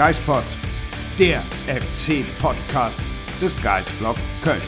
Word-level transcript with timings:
Geispod, 0.00 0.44
der 1.18 1.42
FC-Podcast 1.66 3.02
des 3.38 3.62
Geisblog 3.62 4.16
Köln. 4.42 4.62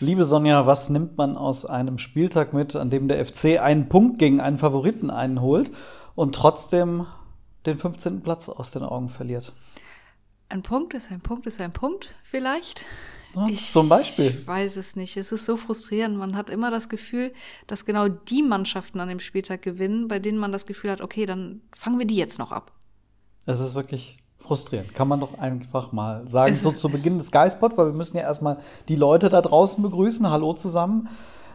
Liebe 0.00 0.22
Sonja, 0.24 0.66
was 0.66 0.90
nimmt 0.90 1.16
man 1.16 1.38
aus 1.38 1.64
einem 1.64 1.96
Spieltag 1.96 2.52
mit, 2.52 2.76
an 2.76 2.90
dem 2.90 3.08
der 3.08 3.24
FC 3.24 3.58
einen 3.58 3.88
Punkt 3.88 4.18
gegen 4.18 4.42
einen 4.42 4.58
Favoriten 4.58 5.08
einholt 5.08 5.70
und 6.14 6.34
trotzdem 6.34 7.06
den 7.64 7.78
15. 7.78 8.20
Platz 8.20 8.50
aus 8.50 8.70
den 8.70 8.82
Augen 8.82 9.08
verliert? 9.08 9.54
Ein 10.50 10.60
Punkt 10.60 10.92
ist 10.92 11.10
ein 11.10 11.22
Punkt 11.22 11.46
ist 11.46 11.58
ein 11.58 11.72
Punkt, 11.72 12.14
vielleicht. 12.22 12.84
Ja, 13.34 13.48
ich, 13.48 13.70
zum 13.70 13.88
Beispiel. 13.88 14.26
Ich 14.26 14.46
weiß 14.46 14.76
es 14.76 14.96
nicht. 14.96 15.16
Es 15.16 15.32
ist 15.32 15.44
so 15.44 15.56
frustrierend. 15.56 16.16
Man 16.16 16.36
hat 16.36 16.50
immer 16.50 16.70
das 16.70 16.88
Gefühl, 16.88 17.32
dass 17.66 17.84
genau 17.84 18.08
die 18.08 18.42
Mannschaften 18.42 19.00
an 19.00 19.08
dem 19.08 19.20
Spieltag 19.20 19.62
gewinnen, 19.62 20.08
bei 20.08 20.18
denen 20.18 20.38
man 20.38 20.52
das 20.52 20.66
Gefühl 20.66 20.90
hat, 20.90 21.00
okay, 21.00 21.26
dann 21.26 21.62
fangen 21.74 21.98
wir 21.98 22.06
die 22.06 22.16
jetzt 22.16 22.38
noch 22.38 22.52
ab. 22.52 22.72
Es 23.46 23.60
ist 23.60 23.74
wirklich 23.74 24.18
frustrierend. 24.38 24.94
Kann 24.94 25.08
man 25.08 25.20
doch 25.20 25.38
einfach 25.38 25.92
mal 25.92 26.28
sagen, 26.28 26.54
so 26.54 26.70
zu 26.70 26.88
Beginn 26.88 27.18
des 27.18 27.30
Geistpod, 27.30 27.76
weil 27.76 27.86
wir 27.86 27.94
müssen 27.94 28.16
ja 28.16 28.22
erstmal 28.22 28.58
die 28.88 28.96
Leute 28.96 29.28
da 29.28 29.40
draußen 29.40 29.82
begrüßen. 29.82 30.28
Hallo 30.28 30.52
zusammen. 30.52 31.08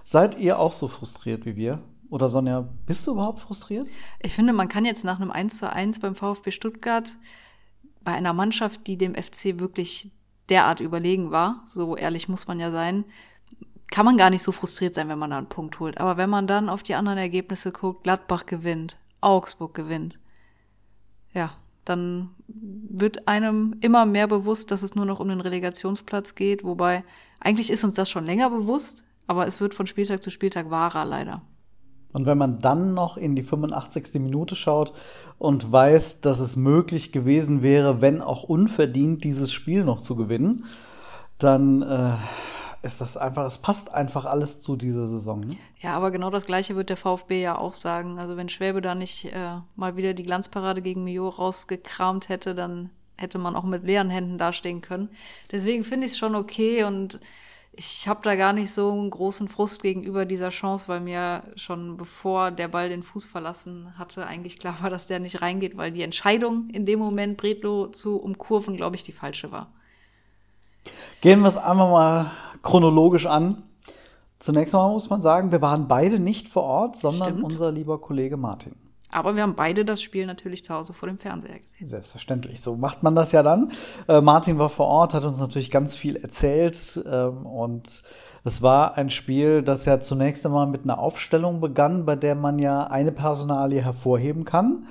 Seid 0.03 0.39
ihr 0.39 0.59
auch 0.59 0.71
so 0.71 0.87
frustriert 0.87 1.45
wie 1.45 1.55
wir? 1.55 1.81
Oder 2.09 2.27
Sonja, 2.27 2.67
bist 2.87 3.05
du 3.05 3.11
überhaupt 3.11 3.39
frustriert? 3.39 3.87
Ich 4.21 4.33
finde, 4.33 4.53
man 4.53 4.67
kann 4.67 4.85
jetzt 4.85 5.03
nach 5.03 5.19
einem 5.19 5.29
1 5.29 5.59
zu 5.59 5.71
1 5.71 5.99
beim 5.99 6.15
VfB 6.15 6.51
Stuttgart 6.51 7.15
bei 8.01 8.13
einer 8.13 8.33
Mannschaft, 8.33 8.87
die 8.87 8.97
dem 8.97 9.13
FC 9.13 9.59
wirklich 9.59 10.11
derart 10.49 10.79
überlegen 10.79 11.31
war, 11.31 11.61
so 11.65 11.95
ehrlich 11.95 12.27
muss 12.29 12.47
man 12.47 12.59
ja 12.59 12.71
sein, 12.71 13.05
kann 13.91 14.05
man 14.05 14.17
gar 14.17 14.29
nicht 14.29 14.43
so 14.43 14.51
frustriert 14.51 14.93
sein, 14.93 15.09
wenn 15.09 15.19
man 15.19 15.31
da 15.31 15.37
einen 15.37 15.49
Punkt 15.49 15.79
holt. 15.79 15.99
Aber 15.99 16.17
wenn 16.17 16.29
man 16.29 16.47
dann 16.47 16.69
auf 16.69 16.83
die 16.83 16.95
anderen 16.95 17.17
Ergebnisse 17.17 17.71
guckt, 17.71 18.03
Gladbach 18.03 18.45
gewinnt, 18.45 18.97
Augsburg 19.21 19.73
gewinnt, 19.73 20.19
ja, 21.33 21.51
dann 21.85 22.29
wird 22.47 23.27
einem 23.27 23.75
immer 23.81 24.05
mehr 24.05 24.27
bewusst, 24.27 24.71
dass 24.71 24.83
es 24.83 24.95
nur 24.95 25.05
noch 25.05 25.19
um 25.19 25.29
den 25.29 25.41
Relegationsplatz 25.41 26.35
geht, 26.35 26.63
wobei 26.63 27.03
eigentlich 27.39 27.71
ist 27.71 27.83
uns 27.83 27.95
das 27.95 28.09
schon 28.09 28.25
länger 28.25 28.49
bewusst, 28.49 29.03
aber 29.27 29.47
es 29.47 29.59
wird 29.59 29.73
von 29.73 29.87
Spieltag 29.87 30.21
zu 30.21 30.29
Spieltag 30.29 30.69
wahrer 30.69 31.05
leider. 31.05 31.41
Und 32.13 32.25
wenn 32.25 32.37
man 32.37 32.59
dann 32.59 32.93
noch 32.93 33.17
in 33.17 33.35
die 33.35 33.43
85. 33.43 34.15
Minute 34.21 34.55
schaut 34.55 34.93
und 35.37 35.71
weiß, 35.71 36.21
dass 36.21 36.39
es 36.39 36.55
möglich 36.55 37.11
gewesen 37.11 37.61
wäre, 37.61 38.01
wenn 38.01 38.21
auch 38.21 38.43
unverdient, 38.43 39.23
dieses 39.23 39.51
Spiel 39.51 39.83
noch 39.83 40.01
zu 40.01 40.15
gewinnen, 40.15 40.65
dann 41.37 41.83
äh, 41.83 42.11
ist 42.81 43.01
das 43.01 43.15
einfach, 43.15 43.45
es 43.45 43.59
passt 43.59 43.93
einfach 43.93 44.25
alles 44.25 44.61
zu 44.61 44.75
dieser 44.75 45.07
Saison. 45.07 45.41
Ne? 45.41 45.57
Ja, 45.77 45.95
aber 45.95 46.11
genau 46.11 46.29
das 46.29 46.45
Gleiche 46.45 46.75
wird 46.75 46.89
der 46.89 46.97
VfB 46.97 47.41
ja 47.41 47.57
auch 47.57 47.73
sagen. 47.73 48.17
Also 48.17 48.37
wenn 48.37 48.49
Schwäbe 48.49 48.81
da 48.81 48.95
nicht 48.95 49.25
äh, 49.25 49.57
mal 49.75 49.95
wieder 49.95 50.13
die 50.13 50.23
Glanzparade 50.23 50.81
gegen 50.81 51.03
Mio 51.03 51.29
rausgekramt 51.29 52.29
hätte, 52.29 52.55
dann 52.55 52.89
hätte 53.17 53.37
man 53.37 53.55
auch 53.55 53.63
mit 53.63 53.83
leeren 53.83 54.09
Händen 54.09 54.37
dastehen 54.37 54.81
können. 54.81 55.09
Deswegen 55.51 55.83
finde 55.83 56.07
ich 56.07 56.13
es 56.13 56.17
schon 56.17 56.35
okay 56.35 56.83
und 56.83 57.19
ich 57.71 58.07
habe 58.07 58.19
da 58.23 58.35
gar 58.35 58.53
nicht 58.53 58.71
so 58.71 58.91
einen 58.91 59.09
großen 59.09 59.47
Frust 59.47 59.81
gegenüber 59.81 60.25
dieser 60.25 60.49
Chance, 60.49 60.87
weil 60.87 60.99
mir 60.99 61.43
schon 61.55 61.97
bevor 61.97 62.51
der 62.51 62.67
Ball 62.67 62.89
den 62.89 63.03
Fuß 63.03 63.25
verlassen 63.25 63.97
hatte, 63.97 64.25
eigentlich 64.27 64.59
klar 64.59 64.75
war, 64.81 64.89
dass 64.89 65.07
der 65.07 65.19
nicht 65.19 65.41
reingeht, 65.41 65.77
weil 65.77 65.91
die 65.91 66.01
Entscheidung 66.01 66.69
in 66.71 66.85
dem 66.85 66.99
Moment, 66.99 67.37
Bredlo 67.37 67.87
zu 67.87 68.17
umkurven, 68.17 68.75
glaube 68.75 68.95
ich, 68.95 69.03
die 69.03 69.11
falsche 69.11 69.51
war. 69.51 69.71
Gehen 71.21 71.41
wir 71.41 71.47
es 71.47 71.57
einfach 71.57 71.89
mal 71.89 72.31
chronologisch 72.63 73.25
an. 73.25 73.63
Zunächst 74.39 74.73
einmal 74.73 74.91
muss 74.91 75.09
man 75.09 75.21
sagen, 75.21 75.51
wir 75.51 75.61
waren 75.61 75.87
beide 75.87 76.19
nicht 76.19 76.47
vor 76.47 76.63
Ort, 76.63 76.97
sondern 76.97 77.29
Stimmt. 77.29 77.43
unser 77.43 77.71
lieber 77.71 77.99
Kollege 77.99 78.37
Martin. 78.37 78.75
Aber 79.09 79.35
wir 79.35 79.43
haben 79.43 79.55
beide 79.55 79.85
das 79.85 80.01
Spiel 80.01 80.25
natürlich 80.25 80.63
zu 80.63 80.73
Hause 80.73 80.93
vor 80.93 81.09
dem 81.09 81.17
Fernseher 81.17 81.59
gesehen. 81.59 81.87
Selbstverständlich, 81.87 82.61
so 82.61 82.75
macht 82.75 83.01
man 83.01 83.15
das 83.15 83.31
ja 83.31 83.41
dann. 83.41 83.71
Äh, 84.07 84.21
Martin 84.21 84.59
war 84.59 84.69
vor 84.69 84.87
Ort, 84.87 85.13
hat 85.13 85.25
uns 85.25 85.39
natürlich 85.39 85.71
ganz 85.71 85.95
viel 85.95 86.15
erzählt 86.15 87.01
ähm, 87.05 87.45
und 87.45 88.03
es 88.43 88.61
war 88.61 88.97
ein 88.97 89.09
Spiel, 89.09 89.63
das 89.63 89.85
ja 89.85 89.99
zunächst 89.99 90.45
einmal 90.45 90.67
mit 90.67 90.83
einer 90.83 90.99
Aufstellung 90.99 91.59
begann, 91.59 92.05
bei 92.05 92.15
der 92.15 92.35
man 92.35 92.59
ja 92.59 92.85
eine 92.85 93.11
Personalie 93.11 93.83
hervorheben 93.83 94.45
kann, 94.45 94.87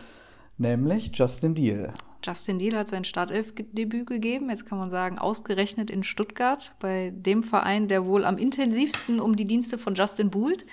nämlich 0.58 1.12
Justin 1.14 1.54
Deal. 1.54 1.92
Justin 2.24 2.58
Deal 2.58 2.76
hat 2.76 2.88
sein 2.88 3.04
Startelf-Debüt 3.04 4.06
gegeben, 4.06 4.50
jetzt 4.50 4.66
kann 4.66 4.78
man 4.78 4.90
sagen, 4.90 5.18
ausgerechnet 5.18 5.90
in 5.90 6.02
Stuttgart, 6.02 6.74
bei 6.80 7.12
dem 7.14 7.42
Verein, 7.42 7.88
der 7.88 8.04
wohl 8.04 8.24
am 8.24 8.36
intensivsten 8.36 9.20
um 9.20 9.36
die 9.36 9.46
Dienste 9.46 9.78
von 9.78 9.94
Justin 9.94 10.30
buhlt. 10.30 10.66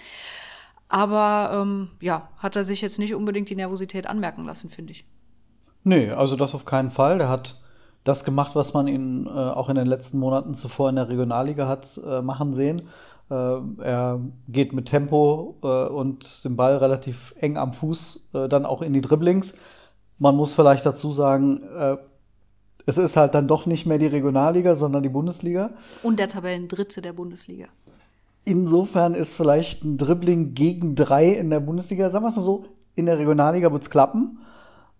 Aber 0.87 1.51
ähm, 1.53 1.89
ja, 2.01 2.29
hat 2.37 2.55
er 2.55 2.63
sich 2.63 2.81
jetzt 2.81 2.99
nicht 2.99 3.15
unbedingt 3.15 3.49
die 3.49 3.55
Nervosität 3.55 4.07
anmerken 4.07 4.45
lassen, 4.45 4.69
finde 4.69 4.91
ich. 4.91 5.05
Nee, 5.83 6.11
also 6.11 6.35
das 6.35 6.55
auf 6.55 6.65
keinen 6.65 6.91
Fall. 6.91 7.17
Der 7.17 7.29
hat 7.29 7.59
das 8.03 8.23
gemacht, 8.23 8.55
was 8.55 8.73
man 8.73 8.87
ihn 8.87 9.25
äh, 9.25 9.29
auch 9.29 9.69
in 9.69 9.75
den 9.75 9.87
letzten 9.87 10.19
Monaten 10.19 10.53
zuvor 10.53 10.89
in 10.89 10.95
der 10.95 11.09
Regionalliga 11.09 11.67
hat 11.67 11.99
äh, 12.05 12.21
machen 12.21 12.53
sehen. 12.53 12.83
Äh, 13.29 13.57
er 13.81 14.19
geht 14.47 14.73
mit 14.73 14.85
Tempo 14.85 15.57
äh, 15.63 15.67
und 15.67 16.45
dem 16.45 16.55
Ball 16.55 16.77
relativ 16.77 17.33
eng 17.39 17.57
am 17.57 17.73
Fuß 17.73 18.31
äh, 18.33 18.47
dann 18.47 18.65
auch 18.65 18.81
in 18.81 18.93
die 18.93 19.01
Dribblings. 19.01 19.55
Man 20.19 20.35
muss 20.35 20.53
vielleicht 20.53 20.85
dazu 20.85 21.11
sagen, 21.13 21.63
äh, 21.63 21.97
es 22.85 22.99
ist 22.99 23.17
halt 23.17 23.33
dann 23.33 23.47
doch 23.47 23.65
nicht 23.65 23.87
mehr 23.87 23.97
die 23.97 24.05
Regionalliga, 24.05 24.75
sondern 24.75 25.01
die 25.01 25.09
Bundesliga. 25.09 25.71
Und 26.03 26.19
der 26.19 26.29
Tabellendritte 26.29 27.01
der 27.01 27.13
Bundesliga. 27.13 27.67
Insofern 28.45 29.15
ist 29.15 29.33
vielleicht 29.33 29.83
ein 29.83 29.97
Dribbling 29.97 30.53
gegen 30.53 30.95
drei 30.95 31.29
in 31.29 31.49
der 31.49 31.59
Bundesliga, 31.59 32.09
sagen 32.09 32.25
wir 32.25 32.29
es 32.29 32.35
mal 32.35 32.43
so, 32.43 32.65
in 32.93 33.07
der 33.07 33.19
Regionalliga 33.19 33.71
wird 33.71 33.83
es 33.83 33.89
klappen. 33.89 34.39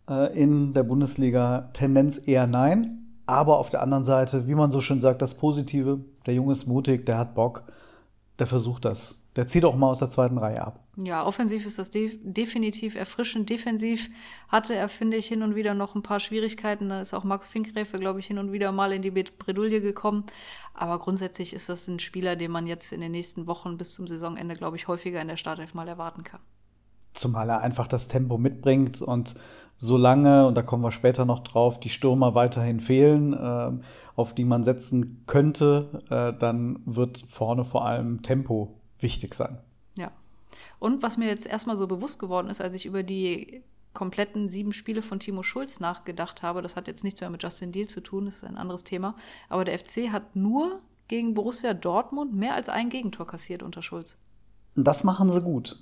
Äh, 0.09 0.38
in 0.38 0.73
der 0.73 0.83
Bundesliga 0.83 1.69
Tendenz 1.73 2.22
eher 2.25 2.47
nein. 2.47 3.01
Aber 3.28 3.57
auf 3.57 3.69
der 3.69 3.81
anderen 3.81 4.03
Seite, 4.03 4.47
wie 4.47 4.55
man 4.55 4.72
so 4.72 4.81
schön 4.81 5.01
sagt, 5.01 5.22
das 5.22 5.35
Positive, 5.35 6.00
der 6.25 6.35
Junge 6.35 6.51
ist 6.51 6.67
mutig, 6.67 7.05
der 7.05 7.17
hat 7.17 7.34
Bock, 7.34 7.63
der 8.38 8.47
versucht 8.47 8.85
das. 8.85 9.25
Der 9.35 9.47
zieht 9.47 9.66
auch 9.66 9.75
mal 9.75 9.90
aus 9.90 10.00
der 10.00 10.09
zweiten 10.09 10.38
Reihe 10.38 10.66
ab. 10.66 10.79
Ja, 10.96 11.25
offensiv 11.25 11.66
ist 11.66 11.78
das 11.78 11.91
de 11.91 12.18
definitiv 12.23 12.96
erfrischend. 12.96 13.50
Defensiv 13.50 14.09
hatte 14.47 14.73
er, 14.73 14.88
finde 14.88 15.18
ich, 15.18 15.28
hin 15.28 15.44
und 15.44 15.56
wieder 15.56 15.73
noch 15.73 15.94
ein 15.94 16.03
paar 16.03 16.22
Schwierigkeiten. 16.22 16.88
Da 16.88 17.01
ist 17.01 17.13
auch 17.13 17.25
Max 17.25 17.46
Finkgräfe, 17.47 18.00
glaube 18.00 18.19
ich, 18.19 18.28
hin 18.28 18.40
und 18.40 18.53
wieder 18.53 18.72
mal 18.72 18.94
in 18.94 19.01
die 19.01 19.12
Bredouille 19.12 19.81
gekommen. 19.81 20.23
Aber 20.73 21.00
grundsätzlich 21.00 21.53
ist 21.53 21.68
das 21.68 21.88
ein 21.88 22.00
Spieler, 22.00 22.38
den 22.38 22.51
man 22.51 22.66
jetzt 22.66 22.94
in 22.94 23.01
den 23.01 23.12
nächsten 23.12 23.46
Wochen 23.46 23.78
bis 23.78 23.96
zum 23.96 24.07
Saisonende, 24.07 24.56
glaube 24.56 24.78
ich, 24.78 24.88
häufiger 24.88 25.22
in 25.22 25.28
der 25.28 25.38
Startelf 25.38 25.73
mal 25.73 25.88
erwarten 25.88 26.23
kann. 26.23 26.40
Zumal 27.13 27.50
er 27.50 27.62
einfach 27.62 27.88
das 27.88 28.07
Tempo 28.07 28.38
mitbringt 28.38 29.02
und 29.02 29.35
solange, 29.78 30.47
und 30.47 30.56
da 30.56 30.62
kommen 30.62 30.84
wir 30.84 30.91
später 30.91 31.25
noch 31.25 31.40
drauf, 31.40 31.79
die 31.79 31.90
Stürmer 31.90 32.35
weiterhin 32.35 32.79
fehlen, 32.79 33.34
äh, 33.34 33.72
auf 34.16 34.34
die 34.34 34.46
man 34.46 34.63
setzen 34.63 35.23
könnte, 35.28 36.02
äh, 36.09 36.38
dann 36.38 36.79
wird 36.85 37.23
vorne 37.28 37.66
vor 37.66 37.85
allem 37.85 38.22
Tempo 38.22 38.81
wichtig 39.05 39.35
sein. 39.35 39.59
Ja. 39.97 40.11
Und 40.79 41.03
was 41.03 41.17
mir 41.17 41.27
jetzt 41.27 41.45
erstmal 41.45 41.77
so 41.77 41.88
bewusst 41.88 42.19
geworden 42.19 42.49
ist, 42.49 42.59
als 42.59 42.75
ich 42.75 42.85
über 42.85 43.03
die 43.03 43.63
kompletten 43.93 44.49
sieben 44.49 44.73
Spiele 44.73 45.01
von 45.01 45.19
Timo 45.19 45.43
Schulz 45.43 45.79
nachgedacht 45.79 46.43
habe, 46.43 46.61
das 46.61 46.75
hat 46.75 46.88
jetzt 46.88 47.03
nichts 47.03 47.21
mehr 47.21 47.29
mit 47.29 47.43
Justin 47.43 47.71
Deal 47.71 47.88
zu 47.88 48.01
tun, 48.01 48.25
das 48.25 48.35
ist 48.35 48.43
ein 48.43 48.57
anderes 48.57 48.83
Thema, 48.83 49.16
aber 49.47 49.63
der 49.63 49.79
FC 49.79 50.11
hat 50.11 50.35
nur 50.35 50.81
gegen 51.07 51.33
Borussia 51.33 51.73
Dortmund 51.73 52.33
mehr 52.33 52.55
als 52.55 52.67
ein 52.67 52.89
Gegentor 52.89 53.27
kassiert 53.27 53.63
unter 53.63 53.81
Schulz. 53.81 54.17
Das 54.75 55.03
machen 55.03 55.31
sie 55.31 55.41
gut. 55.41 55.79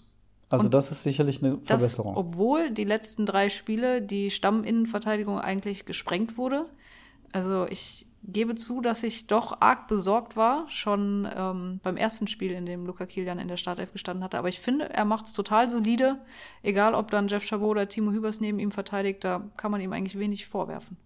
Also 0.49 0.65
Und 0.65 0.73
das 0.73 0.91
ist 0.91 1.01
sicherlich 1.01 1.43
eine 1.43 1.57
Verbesserung. 1.63 2.13
Das, 2.13 2.19
obwohl 2.19 2.69
die 2.69 2.83
letzten 2.83 3.25
drei 3.25 3.49
Spiele 3.49 4.01
die 4.01 4.29
Stamminnenverteidigung 4.29 5.39
eigentlich 5.39 5.85
gesprengt 5.85 6.37
wurde. 6.37 6.65
Also 7.31 7.65
ich 7.69 8.05
gebe 8.25 8.55
zu, 8.55 8.81
dass 8.81 9.03
ich 9.03 9.27
doch 9.27 9.57
arg 9.59 9.87
besorgt 9.87 10.37
war, 10.37 10.65
schon 10.69 11.27
ähm, 11.35 11.79
beim 11.83 11.97
ersten 11.97 12.27
Spiel, 12.27 12.51
in 12.51 12.65
dem 12.65 12.85
Luca 12.85 13.05
Kilian 13.05 13.39
in 13.39 13.47
der 13.47 13.57
Startelf 13.57 13.91
gestanden 13.91 14.23
hatte. 14.23 14.37
Aber 14.37 14.49
ich 14.49 14.59
finde, 14.59 14.89
er 14.89 15.05
macht 15.05 15.27
es 15.27 15.33
total 15.33 15.69
solide. 15.69 16.17
Egal, 16.61 16.95
ob 16.95 17.11
dann 17.11 17.27
Jeff 17.27 17.45
Chabot 17.45 17.71
oder 17.71 17.87
Timo 17.87 18.11
Hübers 18.11 18.39
neben 18.39 18.59
ihm 18.59 18.71
verteidigt, 18.71 19.23
da 19.23 19.49
kann 19.57 19.71
man 19.71 19.81
ihm 19.81 19.91
eigentlich 19.91 20.17
wenig 20.17 20.45
vorwerfen. 20.45 20.97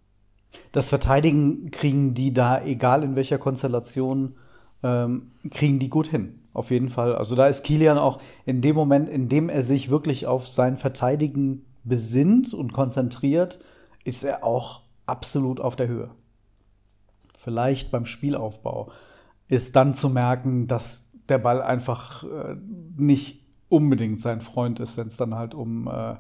Das 0.72 0.90
Verteidigen 0.90 1.72
kriegen 1.72 2.14
die 2.14 2.34
da, 2.34 2.64
egal 2.64 3.04
in 3.04 3.16
welcher 3.16 3.38
Konstellation, 3.38 4.36
ähm, 4.84 5.32
kriegen 5.52 5.80
die 5.80 5.90
gut 5.90 6.08
hin. 6.08 6.40
Auf 6.54 6.72
jeden 6.72 6.90
Fall. 6.90 7.16
Also 7.16 7.36
da 7.36 7.48
ist 7.48 7.64
Kilian 7.64 7.98
auch 7.98 8.20
in 8.46 8.62
dem 8.62 8.76
Moment, 8.76 9.10
in 9.10 9.30
dem 9.30 9.50
er 9.50 9.62
sich 9.62 9.90
wirklich 9.90 10.26
auf 10.26 10.48
sein 10.48 10.78
Verteidigen 10.78 11.66
besinnt 11.84 12.54
und 12.54 12.74
konzentriert, 12.74 13.60
ist 14.04 14.24
er 14.24 14.44
auch 14.44 14.82
absolut 15.06 15.60
auf 15.60 15.76
der 15.76 15.88
Höhe 15.88 16.10
vielleicht 17.48 17.92
beim 17.92 18.06
Spielaufbau, 18.06 18.92
ist 19.48 19.78
dann 19.78 19.94
zu 19.94 20.10
merken, 20.10 20.68
dass 20.68 21.10
der 21.30 21.38
Ball 21.38 21.62
einfach 21.62 22.26
äh, 22.26 22.58
nicht 22.98 23.46
unbedingt 23.70 24.20
sein 24.20 24.42
Freund 24.42 24.82
ist, 24.82 24.98
wenn 24.98 25.08
es 25.08 25.16
dann 25.16 25.34
halt 25.34 25.54
um 25.54 25.88
äh, 25.88 26.16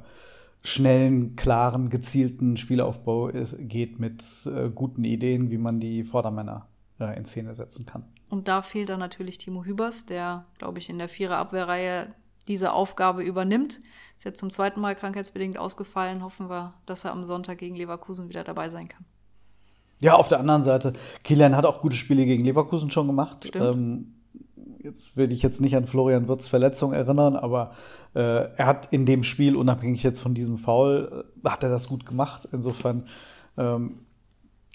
schnellen, 0.63 1.35
klaren, 1.35 1.89
gezielten 1.89 2.55
Spielaufbau 2.55 3.27
ist, 3.27 3.57
geht 3.59 3.99
mit 3.99 4.23
äh, 4.45 4.69
guten 4.69 5.03
Ideen, 5.03 5.51
wie 5.51 5.57
man 5.57 5.81
die 5.81 6.05
Vordermänner 6.05 6.67
äh, 7.01 7.17
in 7.17 7.25
Szene 7.25 7.55
setzen 7.55 7.85
kann. 7.85 8.05
Und 8.29 8.47
da 8.47 8.61
fehlt 8.61 8.87
dann 8.87 8.99
natürlich 9.01 9.37
Timo 9.37 9.65
Hübers, 9.65 10.05
der, 10.05 10.45
glaube 10.59 10.79
ich, 10.79 10.89
in 10.89 10.97
der 10.97 11.09
Vierer-Abwehrreihe 11.09 12.13
diese 12.47 12.71
Aufgabe 12.71 13.21
übernimmt. 13.21 13.81
Ist 14.17 14.23
jetzt 14.23 14.39
zum 14.39 14.49
zweiten 14.49 14.79
Mal 14.79 14.95
krankheitsbedingt 14.95 15.57
ausgefallen. 15.57 16.23
Hoffen 16.23 16.49
wir, 16.49 16.73
dass 16.85 17.03
er 17.03 17.11
am 17.11 17.25
Sonntag 17.25 17.57
gegen 17.57 17.75
Leverkusen 17.75 18.29
wieder 18.29 18.45
dabei 18.45 18.69
sein 18.69 18.87
kann. 18.87 19.05
Ja, 20.01 20.15
auf 20.15 20.27
der 20.27 20.39
anderen 20.39 20.63
Seite, 20.63 20.93
Kilian 21.23 21.55
hat 21.55 21.65
auch 21.65 21.81
gute 21.81 21.95
Spiele 21.95 22.25
gegen 22.25 22.43
Leverkusen 22.43 22.91
schon 22.91 23.07
gemacht. 23.07 23.51
Ähm, 23.55 24.13
jetzt 24.83 25.17
will 25.17 25.31
ich 25.31 25.41
jetzt 25.41 25.59
nicht 25.59 25.75
an 25.75 25.87
Florian 25.87 26.27
Wirtz 26.27 26.47
Verletzung 26.47 26.93
erinnern, 26.93 27.35
aber 27.35 27.71
äh, 28.13 28.19
er 28.55 28.65
hat 28.65 28.91
in 28.91 29.05
dem 29.05 29.23
Spiel, 29.23 29.55
unabhängig 29.55 30.03
jetzt 30.03 30.19
von 30.19 30.33
diesem 30.33 30.57
Foul, 30.57 31.25
äh, 31.43 31.49
hat 31.49 31.63
er 31.63 31.69
das 31.69 31.87
gut 31.87 32.05
gemacht. 32.05 32.47
Insofern 32.51 33.05
ähm, 33.57 33.99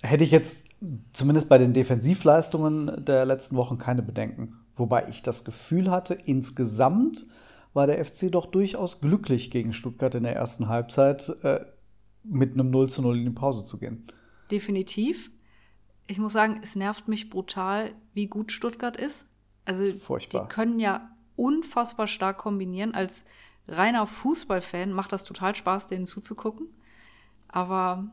hätte 0.02 0.24
ich 0.24 0.32
jetzt 0.32 0.66
zumindest 1.12 1.48
bei 1.48 1.58
den 1.58 1.72
Defensivleistungen 1.72 3.04
der 3.04 3.24
letzten 3.24 3.56
Wochen 3.56 3.78
keine 3.78 4.02
Bedenken. 4.02 4.58
Wobei 4.74 5.08
ich 5.08 5.22
das 5.22 5.44
Gefühl 5.44 5.90
hatte, 5.90 6.14
insgesamt 6.14 7.26
war 7.74 7.86
der 7.86 8.04
FC 8.04 8.30
doch 8.30 8.46
durchaus 8.46 9.00
glücklich 9.00 9.50
gegen 9.50 9.72
Stuttgart 9.72 10.14
in 10.14 10.24
der 10.24 10.36
ersten 10.36 10.68
Halbzeit 10.68 11.32
äh, 11.42 11.60
mit 12.24 12.54
einem 12.54 12.70
0 12.70 12.88
zu 12.88 13.02
0 13.02 13.18
in 13.18 13.24
die 13.24 13.30
Pause 13.30 13.64
zu 13.64 13.78
gehen. 13.78 14.04
Definitiv. 14.52 15.30
Ich 16.06 16.18
muss 16.18 16.34
sagen, 16.34 16.60
es 16.62 16.76
nervt 16.76 17.08
mich 17.08 17.30
brutal, 17.30 17.92
wie 18.12 18.26
gut 18.26 18.52
Stuttgart 18.52 18.96
ist. 18.96 19.26
Also 19.64 19.90
Furchtbar. 19.92 20.42
die 20.42 20.54
können 20.54 20.78
ja 20.78 21.10
unfassbar 21.36 22.06
stark 22.06 22.38
kombinieren. 22.38 22.94
Als 22.94 23.24
reiner 23.66 24.06
Fußballfan 24.06 24.92
macht 24.92 25.12
das 25.12 25.24
total 25.24 25.56
Spaß, 25.56 25.88
denen 25.88 26.06
zuzugucken. 26.06 26.68
Aber 27.48 28.12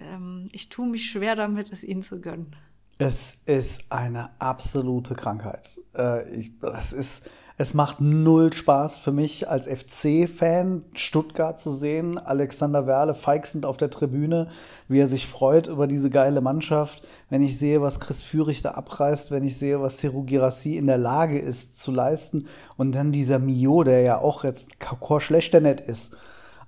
ähm, 0.00 0.48
ich 0.52 0.68
tue 0.68 0.88
mich 0.88 1.10
schwer 1.10 1.36
damit, 1.36 1.72
es 1.72 1.84
ihnen 1.84 2.02
zu 2.02 2.20
gönnen. 2.20 2.54
Es 2.98 3.38
ist 3.46 3.90
eine 3.92 4.30
absolute 4.40 5.14
Krankheit. 5.14 5.80
Äh, 5.96 6.34
ich, 6.34 6.50
es, 6.62 6.92
ist, 6.92 7.30
es 7.60 7.74
macht 7.74 8.00
null 8.00 8.52
Spaß 8.52 8.98
für 8.98 9.10
mich 9.10 9.48
als 9.48 9.66
FC-Fan, 9.66 10.86
Stuttgart 10.94 11.58
zu 11.58 11.72
sehen. 11.72 12.16
Alexander 12.16 12.86
Werle 12.86 13.16
feixend 13.16 13.66
auf 13.66 13.76
der 13.76 13.90
Tribüne, 13.90 14.48
wie 14.86 15.00
er 15.00 15.08
sich 15.08 15.26
freut 15.26 15.66
über 15.66 15.88
diese 15.88 16.08
geile 16.08 16.40
Mannschaft. 16.40 17.02
Wenn 17.30 17.42
ich 17.42 17.58
sehe, 17.58 17.82
was 17.82 17.98
Chris 17.98 18.22
Führig 18.22 18.62
da 18.62 18.70
abreißt, 18.70 19.32
wenn 19.32 19.42
ich 19.42 19.58
sehe, 19.58 19.82
was 19.82 19.98
Seru 19.98 20.22
Girassi 20.22 20.76
in 20.76 20.86
der 20.86 20.98
Lage 20.98 21.40
ist 21.40 21.80
zu 21.80 21.90
leisten. 21.90 22.46
Und 22.76 22.92
dann 22.92 23.10
dieser 23.10 23.40
Mio, 23.40 23.82
der 23.82 24.02
ja 24.02 24.18
auch 24.18 24.44
jetzt 24.44 24.78
Kakor 24.78 25.20
schlechter 25.20 25.60
nett 25.60 25.80
ist. 25.80 26.16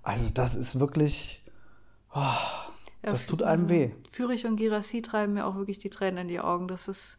Also, 0.02 0.32
das 0.34 0.56
ist 0.56 0.80
wirklich. 0.80 1.44
Oh, 2.12 2.18
Ja, 2.18 3.12
das 3.12 3.26
tut 3.26 3.44
also 3.44 3.66
einem 3.66 3.70
weh. 3.70 3.90
Fürich 4.10 4.44
und 4.44 4.56
Girassi 4.56 5.02
treiben 5.02 5.34
mir 5.34 5.46
auch 5.46 5.54
wirklich 5.54 5.78
die 5.78 5.90
Tränen 5.90 6.22
in 6.22 6.28
die 6.28 6.40
Augen. 6.40 6.66
Das 6.66 6.88
ist 6.88 7.18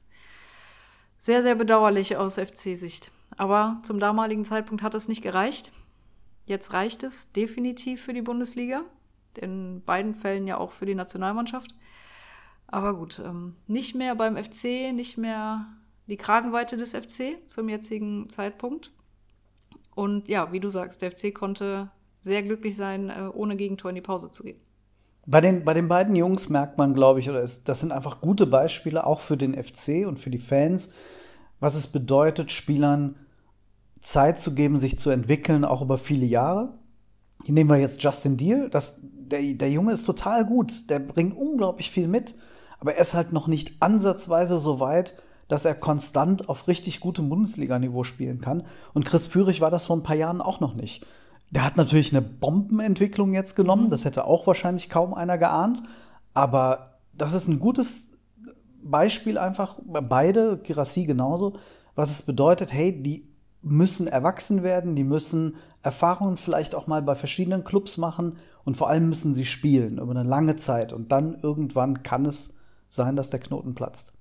sehr, 1.21 1.41
sehr 1.41 1.55
bedauerlich 1.55 2.17
aus 2.17 2.35
FC-Sicht. 2.35 3.11
Aber 3.41 3.79
zum 3.81 3.99
damaligen 3.99 4.45
Zeitpunkt 4.45 4.83
hat 4.83 4.93
es 4.93 5.07
nicht 5.07 5.23
gereicht. 5.23 5.71
Jetzt 6.45 6.73
reicht 6.73 7.01
es 7.01 7.31
definitiv 7.31 7.99
für 7.99 8.13
die 8.13 8.21
Bundesliga. 8.21 8.83
In 9.35 9.81
beiden 9.83 10.13
Fällen 10.13 10.45
ja 10.45 10.59
auch 10.59 10.69
für 10.69 10.85
die 10.85 10.93
Nationalmannschaft. 10.93 11.73
Aber 12.67 12.95
gut, 12.95 13.19
ähm, 13.25 13.55
nicht 13.65 13.95
mehr 13.95 14.13
beim 14.13 14.37
FC, 14.37 14.93
nicht 14.93 15.17
mehr 15.17 15.65
die 16.05 16.17
Kragenweite 16.17 16.77
des 16.77 16.91
FC 16.91 17.39
zum 17.47 17.67
jetzigen 17.67 18.29
Zeitpunkt. 18.29 18.91
Und 19.95 20.27
ja, 20.27 20.51
wie 20.51 20.59
du 20.59 20.69
sagst, 20.69 21.01
der 21.01 21.09
FC 21.09 21.33
konnte 21.33 21.89
sehr 22.19 22.43
glücklich 22.43 22.75
sein, 22.75 23.09
äh, 23.09 23.27
ohne 23.33 23.55
Gegentor 23.55 23.89
in 23.89 23.95
die 23.95 24.01
Pause 24.01 24.29
zu 24.29 24.43
gehen. 24.43 24.61
Bei 25.25 25.41
den, 25.41 25.65
bei 25.65 25.73
den 25.73 25.87
beiden 25.87 26.15
Jungs 26.15 26.49
merkt 26.49 26.77
man, 26.77 26.93
glaube 26.93 27.19
ich, 27.19 27.27
oder 27.27 27.41
es, 27.41 27.63
das 27.63 27.79
sind 27.79 27.91
einfach 27.91 28.21
gute 28.21 28.45
Beispiele, 28.45 29.03
auch 29.03 29.21
für 29.21 29.35
den 29.35 29.55
FC 29.55 30.05
und 30.05 30.19
für 30.19 30.29
die 30.29 30.37
Fans, 30.37 30.93
was 31.59 31.73
es 31.73 31.87
bedeutet, 31.87 32.51
Spielern 32.51 33.15
Zeit 34.01 34.39
zu 34.39 34.53
geben, 34.53 34.77
sich 34.77 34.97
zu 34.97 35.09
entwickeln, 35.09 35.63
auch 35.63 35.81
über 35.81 35.97
viele 35.97 36.25
Jahre. 36.25 36.73
Hier 37.43 37.53
nehmen 37.53 37.69
wir 37.69 37.77
jetzt 37.77 38.01
Justin 38.03 38.37
Deal. 38.37 38.69
Das, 38.69 38.99
der, 39.01 39.53
der 39.53 39.71
Junge 39.71 39.93
ist 39.93 40.05
total 40.05 40.45
gut, 40.45 40.89
der 40.89 40.99
bringt 40.99 41.35
unglaublich 41.37 41.91
viel 41.91 42.07
mit, 42.07 42.35
aber 42.79 42.95
er 42.95 43.01
ist 43.01 43.13
halt 43.13 43.31
noch 43.31 43.47
nicht 43.47 43.81
ansatzweise 43.81 44.57
so 44.57 44.79
weit, 44.79 45.15
dass 45.47 45.65
er 45.65 45.75
konstant 45.75 46.49
auf 46.49 46.67
richtig 46.67 46.99
gutem 46.99 47.29
Bundesliga-Niveau 47.29 48.03
spielen 48.03 48.41
kann. 48.41 48.63
Und 48.93 49.05
Chris 49.05 49.27
Führig 49.27 49.61
war 49.61 49.69
das 49.69 49.85
vor 49.85 49.97
ein 49.97 50.03
paar 50.03 50.15
Jahren 50.15 50.41
auch 50.41 50.59
noch 50.59 50.73
nicht. 50.73 51.05
Der 51.49 51.65
hat 51.65 51.75
natürlich 51.75 52.13
eine 52.13 52.21
Bombenentwicklung 52.21 53.33
jetzt 53.33 53.55
genommen, 53.55 53.89
das 53.89 54.05
hätte 54.05 54.25
auch 54.25 54.47
wahrscheinlich 54.47 54.89
kaum 54.89 55.13
einer 55.13 55.37
geahnt, 55.37 55.83
aber 56.33 56.99
das 57.13 57.33
ist 57.33 57.49
ein 57.49 57.59
gutes 57.59 58.11
Beispiel 58.81 59.37
einfach, 59.37 59.77
beide, 59.83 60.57
Girassi 60.57 61.05
genauso, 61.05 61.57
was 61.95 62.09
es 62.09 62.21
bedeutet, 62.21 62.71
hey, 62.71 63.03
die 63.03 63.30
müssen 63.61 64.07
erwachsen 64.07 64.63
werden, 64.63 64.95
die 64.95 65.03
müssen 65.03 65.55
Erfahrungen 65.83 66.37
vielleicht 66.37 66.75
auch 66.75 66.87
mal 66.87 67.01
bei 67.01 67.15
verschiedenen 67.15 67.63
Clubs 67.63 67.97
machen 67.97 68.37
und 68.63 68.77
vor 68.77 68.89
allem 68.89 69.09
müssen 69.09 69.33
sie 69.33 69.45
spielen 69.45 69.97
über 69.97 70.11
eine 70.11 70.23
lange 70.23 70.55
Zeit 70.55 70.93
und 70.93 71.11
dann 71.11 71.39
irgendwann 71.41 72.03
kann 72.03 72.25
es 72.25 72.57
sein, 72.89 73.15
dass 73.15 73.29
der 73.29 73.39
Knoten 73.39 73.75
platzt. 73.75 74.13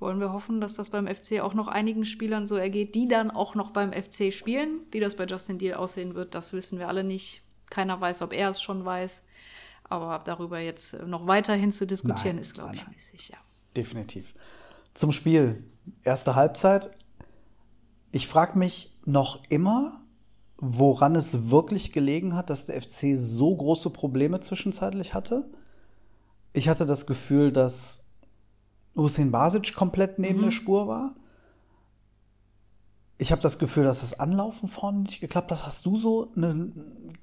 Wollen 0.00 0.20
wir 0.20 0.32
hoffen, 0.32 0.60
dass 0.60 0.74
das 0.74 0.90
beim 0.90 1.06
FC 1.06 1.40
auch 1.40 1.54
noch 1.54 1.68
einigen 1.68 2.04
Spielern 2.04 2.46
so 2.46 2.56
ergeht, 2.56 2.94
die 2.94 3.08
dann 3.08 3.30
auch 3.30 3.54
noch 3.54 3.70
beim 3.70 3.92
FC 3.92 4.32
spielen. 4.32 4.80
Wie 4.90 5.00
das 5.00 5.14
bei 5.14 5.24
Justin 5.24 5.58
Deal 5.58 5.76
aussehen 5.76 6.14
wird, 6.14 6.34
das 6.34 6.52
wissen 6.52 6.78
wir 6.78 6.88
alle 6.88 7.04
nicht. 7.04 7.42
Keiner 7.70 8.00
weiß, 8.00 8.22
ob 8.22 8.32
er 8.32 8.50
es 8.50 8.60
schon 8.60 8.84
weiß. 8.84 9.22
Aber 9.84 10.20
darüber 10.24 10.58
jetzt 10.58 11.00
noch 11.06 11.26
weiterhin 11.26 11.72
zu 11.72 11.86
diskutieren, 11.86 12.36
Nein, 12.36 12.42
ist, 12.42 12.54
glaube 12.54 12.74
ich, 12.74 12.86
müßig, 12.88 13.28
ja. 13.28 13.38
Definitiv. 13.76 14.34
Zum 14.94 15.12
Spiel. 15.12 15.64
Erste 16.02 16.34
Halbzeit. 16.34 16.90
Ich 18.14 18.28
frage 18.28 18.56
mich 18.56 18.92
noch 19.04 19.42
immer, 19.48 20.00
woran 20.58 21.16
es 21.16 21.50
wirklich 21.50 21.92
gelegen 21.92 22.36
hat, 22.36 22.48
dass 22.48 22.66
der 22.66 22.80
FC 22.80 23.16
so 23.16 23.56
große 23.56 23.90
Probleme 23.90 24.38
zwischenzeitlich 24.38 25.14
hatte. 25.14 25.50
Ich 26.52 26.68
hatte 26.68 26.86
das 26.86 27.06
Gefühl, 27.06 27.50
dass 27.50 28.06
Hussein 28.94 29.32
Basic 29.32 29.74
komplett 29.74 30.20
neben 30.20 30.42
der 30.42 30.52
Spur 30.52 30.86
war. 30.86 31.16
Ich 33.18 33.32
habe 33.32 33.42
das 33.42 33.58
Gefühl, 33.58 33.82
dass 33.82 34.02
das 34.02 34.20
Anlaufen 34.20 34.68
vorne 34.68 35.00
nicht 35.00 35.18
geklappt 35.18 35.50
hat. 35.50 35.66
Hast 35.66 35.84
du 35.84 35.96
so 35.96 36.30
eine, 36.36 36.70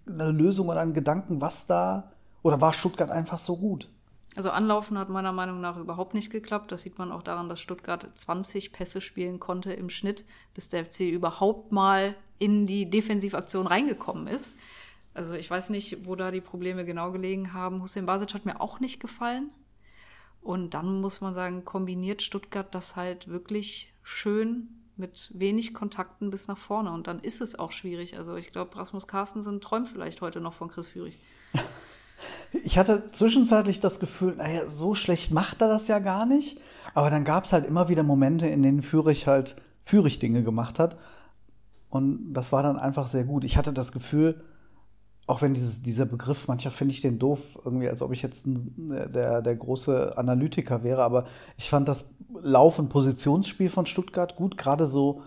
eine 0.06 0.32
Lösung 0.32 0.68
oder 0.68 0.82
einen 0.82 0.94
Gedanken, 0.94 1.40
was 1.40 1.68
da 1.68 2.12
oder 2.44 2.60
war 2.60 2.74
Stuttgart 2.74 3.12
einfach 3.12 3.40
so 3.40 3.56
gut? 3.56 3.90
Also 4.36 4.50
Anlaufen 4.50 4.98
hat 4.98 5.10
meiner 5.10 5.34
Meinung 5.34 5.60
nach 5.60 5.78
überhaupt 5.78 6.14
nicht 6.14 6.32
geklappt. 6.32 6.72
Das 6.72 6.84
sieht 6.84 6.98
man 6.98 7.12
auch 7.12 7.24
daran, 7.24 7.50
dass 7.50 7.60
Stuttgart 7.60 8.10
20 8.14 8.72
Pässe 8.72 9.02
spielen 9.02 9.40
konnte 9.40 9.74
im 9.74 9.90
Schnitt, 9.90 10.26
bis 10.54 10.70
der 10.70 10.86
FC 10.86 11.02
überhaupt 11.02 11.72
mal 11.72 12.16
in 12.40 12.66
die 12.66 12.90
Defensivaktion 12.90 13.68
reingekommen 13.68 14.28
ist. 14.28 14.54
Also 15.14 15.34
ich 15.34 15.50
weiß 15.52 15.70
nicht, 15.70 16.06
wo 16.06 16.16
da 16.16 16.32
die 16.32 16.40
Probleme 16.40 16.86
genau 16.86 17.12
gelegen 17.12 17.54
haben. 17.54 17.82
Hussein 17.82 18.06
Basic 18.06 18.34
hat 18.34 18.46
mir 18.46 18.62
auch 18.62 18.80
nicht 18.80 19.02
gefallen. 19.02 19.52
Und 20.42 20.74
dann 20.74 21.02
muss 21.02 21.22
man 21.22 21.34
sagen, 21.34 21.66
kombiniert 21.66 22.22
Stuttgart 22.22 22.74
das 22.74 22.96
halt 22.96 23.28
wirklich 23.28 23.94
schön 24.02 24.70
mit 24.96 25.30
wenig 25.34 25.74
Kontakten 25.74 26.32
bis 26.32 26.48
nach 26.48 26.58
vorne. 26.58 26.92
Und 26.92 27.08
dann 27.08 27.20
ist 27.20 27.42
es 27.42 27.60
auch 27.60 27.72
schwierig. 27.72 28.18
Also 28.18 28.36
ich 28.38 28.52
glaube, 28.52 28.78
Rasmus 28.78 29.08
Carstensen 29.08 29.60
träumt 29.60 29.90
vielleicht 29.90 30.22
heute 30.22 30.40
noch 30.40 30.54
von 30.54 30.70
Chris 30.70 30.88
Führig. 30.88 31.20
Ich 32.64 32.78
hatte 32.78 33.12
zwischenzeitlich 33.12 33.80
das 33.80 34.00
Gefühl, 34.00 34.36
naja, 34.36 34.68
so 34.68 34.94
schlecht 34.94 35.32
macht 35.32 35.62
er 35.62 35.70
das 35.70 35.88
ja 35.88 36.00
gar 36.00 36.26
nicht. 36.26 36.60
Aber 36.94 37.10
dann 37.10 37.24
gab 37.24 37.46
es 37.46 37.54
halt 37.54 37.66
immer 37.66 37.90
wieder 37.90 38.04
Momente, 38.04 38.48
in 38.48 38.64
denen 38.64 38.82
Führig 38.82 39.28
halt 39.28 39.56
Führig 39.84 40.20
Dinge 40.20 40.44
gemacht 40.44 40.80
hat. 40.80 40.98
Und 41.90 42.34
das 42.34 42.52
war 42.52 42.64
dann 42.64 42.78
einfach 42.78 43.08
sehr 43.08 43.24
gut. 43.24 43.44
Ich 43.44 43.58
hatte 43.58 43.74
das 43.74 43.92
Gefühl, 43.92 44.42
auch 45.28 45.42
wenn 45.42 45.54
dieses, 45.54 45.82
dieser 45.82 46.06
Begriff, 46.06 46.48
mancher 46.48 46.72
finde 46.72 46.94
ich 46.94 47.02
den 47.02 47.20
doof, 47.20 47.60
irgendwie, 47.64 47.88
als 47.88 48.02
ob 48.02 48.12
ich 48.12 48.22
jetzt 48.22 48.48
ein, 48.48 49.12
der, 49.14 49.42
der 49.42 49.56
große 49.56 50.18
Analytiker 50.18 50.84
wäre, 50.84 51.04
aber 51.04 51.26
ich 51.58 51.70
fand 51.70 51.88
das 51.88 52.14
Lauf- 52.42 52.80
und 52.80 52.90
Positionsspiel 52.90 53.70
von 53.70 53.86
Stuttgart 53.86 54.36
gut, 54.36 54.58
gerade 54.58 54.88
so 54.88 55.22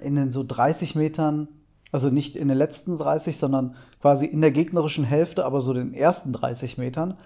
in 0.00 0.16
den 0.16 0.32
so 0.32 0.44
30 0.46 0.94
Metern, 0.94 1.48
also 1.92 2.10
nicht 2.10 2.36
in 2.36 2.48
den 2.48 2.56
letzten 2.56 2.96
30, 2.96 3.36
sondern 3.36 3.74
quasi 4.00 4.26
in 4.26 4.40
der 4.40 4.50
gegnerischen 4.52 5.04
Hälfte, 5.04 5.44
aber 5.44 5.60
so 5.60 5.72
den 5.72 5.94
ersten 5.94 6.32
30 6.32 6.78
Metern. 6.78 7.16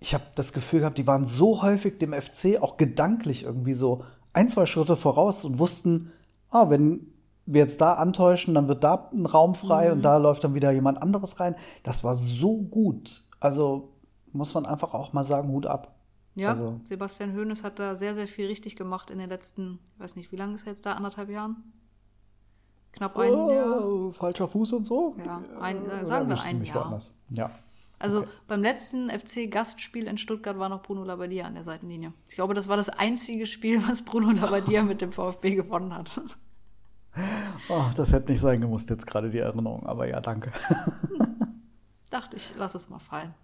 Ich 0.00 0.14
habe 0.14 0.24
das 0.34 0.52
Gefühl 0.52 0.80
gehabt, 0.80 0.98
die 0.98 1.06
waren 1.06 1.24
so 1.24 1.62
häufig 1.62 1.98
dem 1.98 2.12
FC 2.12 2.60
auch 2.60 2.76
gedanklich 2.76 3.44
irgendwie 3.44 3.72
so 3.72 4.04
ein, 4.32 4.48
zwei 4.48 4.66
Schritte 4.66 4.96
voraus 4.96 5.44
und 5.44 5.58
wussten, 5.58 6.12
ah, 6.50 6.68
wenn 6.70 7.06
wir 7.46 7.60
jetzt 7.62 7.80
da 7.80 7.94
antäuschen, 7.94 8.54
dann 8.54 8.68
wird 8.68 8.84
da 8.84 9.10
ein 9.12 9.26
Raum 9.26 9.54
frei 9.54 9.92
und 9.92 10.02
da 10.02 10.16
läuft 10.16 10.44
dann 10.44 10.54
wieder 10.54 10.70
jemand 10.70 11.02
anderes 11.02 11.40
rein. 11.40 11.54
Das 11.82 12.02
war 12.04 12.14
so 12.14 12.56
gut. 12.58 13.22
Also 13.40 13.90
muss 14.32 14.54
man 14.54 14.66
einfach 14.66 14.94
auch 14.94 15.12
mal 15.12 15.24
sagen, 15.24 15.48
Hut 15.50 15.66
ab. 15.66 15.94
Ja, 16.34 16.50
Also- 16.50 16.80
Sebastian 16.82 17.34
Hoeneß 17.36 17.62
hat 17.62 17.78
da 17.78 17.94
sehr, 17.94 18.14
sehr 18.14 18.26
viel 18.26 18.46
richtig 18.46 18.76
gemacht 18.76 19.10
in 19.10 19.18
den 19.18 19.28
letzten, 19.28 19.78
ich 19.94 20.00
weiß 20.00 20.16
nicht, 20.16 20.32
wie 20.32 20.36
lange 20.36 20.54
ist 20.54 20.66
er 20.66 20.72
jetzt 20.72 20.84
da? 20.86 20.94
Anderthalb 20.94 21.30
Jahren? 21.30 21.56
Knapp 22.96 23.16
ein 23.16 23.32
Jahr? 23.50 23.84
Oh, 23.84 24.12
falscher 24.12 24.46
Fuß 24.48 24.72
und 24.74 24.84
so. 24.84 25.16
Ja, 25.24 25.42
ein- 25.60 25.84
Äh, 25.88 26.04
sagen 26.06 26.28
wir 26.28 26.40
ein 26.42 26.64
Jahr. 26.64 26.76
woanders. 26.76 27.12
Ja. 27.30 27.50
Also 27.98 28.20
Okay. 28.20 28.28
beim 28.48 28.62
letzten 28.62 29.08
FC-Gastspiel 29.10 30.06
in 30.06 30.18
Stuttgart 30.18 30.58
war 30.58 30.68
noch 30.68 30.82
Bruno 30.82 31.04
Labbadia 31.04 31.46
an 31.46 31.54
der 31.54 31.64
Seitenlinie. 31.64 32.12
Ich 32.28 32.34
glaube, 32.34 32.54
das 32.54 32.68
war 32.68 32.76
das 32.76 32.88
einzige 32.88 33.46
Spiel, 33.46 33.82
was 33.88 34.02
Bruno 34.02 34.30
Labbadia 34.32 34.82
mit 34.82 35.00
dem 35.00 35.10
VfB 35.12 35.54
gewonnen 35.54 35.94
hat. 35.94 36.20
Oh, 37.68 37.84
das 37.96 38.12
hätte 38.12 38.32
nicht 38.32 38.40
sein 38.40 38.60
gemusst, 38.60 38.90
jetzt 38.90 39.06
gerade 39.06 39.30
die 39.30 39.38
Erinnerung, 39.38 39.86
aber 39.86 40.08
ja, 40.08 40.20
danke. 40.20 40.52
Dachte 42.10 42.36
ich, 42.36 42.52
lass 42.56 42.74
es 42.74 42.90
mal 42.90 42.98
fallen. 42.98 43.34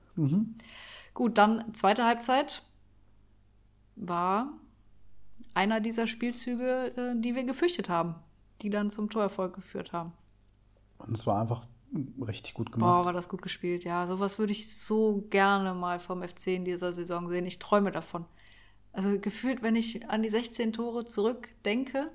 Gut, 1.15 1.39
dann 1.39 1.73
zweite 1.75 2.05
Halbzeit 2.05 2.63
war 3.97 4.53
einer 5.55 5.81
dieser 5.81 6.07
Spielzüge, 6.07 6.93
äh, 6.97 7.21
die 7.21 7.35
wir 7.35 7.45
gefürchtet 7.45 7.89
haben, 7.89 8.15
die 8.63 8.71
dann 8.71 8.91
zum 8.91 9.11
Torerfolg 9.11 9.55
geführt 9.55 9.93
haben. 9.93 10.13
Und 10.99 11.13
es 11.13 11.27
war 11.27 11.41
einfach 11.41 11.67
richtig 12.25 12.55
gut 12.55 12.71
Boah, 12.71 12.77
gemacht. 12.77 13.05
war 13.07 13.13
das 13.13 13.29
gut 13.29 13.43
gespielt, 13.43 13.85
ja. 13.85 14.07
Sowas 14.07 14.39
würde 14.39 14.53
ich 14.53 14.73
so 14.77 15.27
gerne 15.31 15.75
mal 15.75 15.99
vom 16.01 16.23
FC 16.23 16.49
in 16.49 16.65
dieser 16.65 16.93
Saison 16.93 17.29
sehen. 17.29 17.47
Ich 17.47 17.59
träume 17.59 17.91
davon. 17.91 18.27
Also 18.93 19.19
gefühlt, 19.19 19.63
wenn 19.63 19.77
ich 19.77 20.09
an 20.09 20.23
die 20.23 20.29
16 20.29 20.73
Tore 20.73 21.05
zurückdenke, 21.05 22.11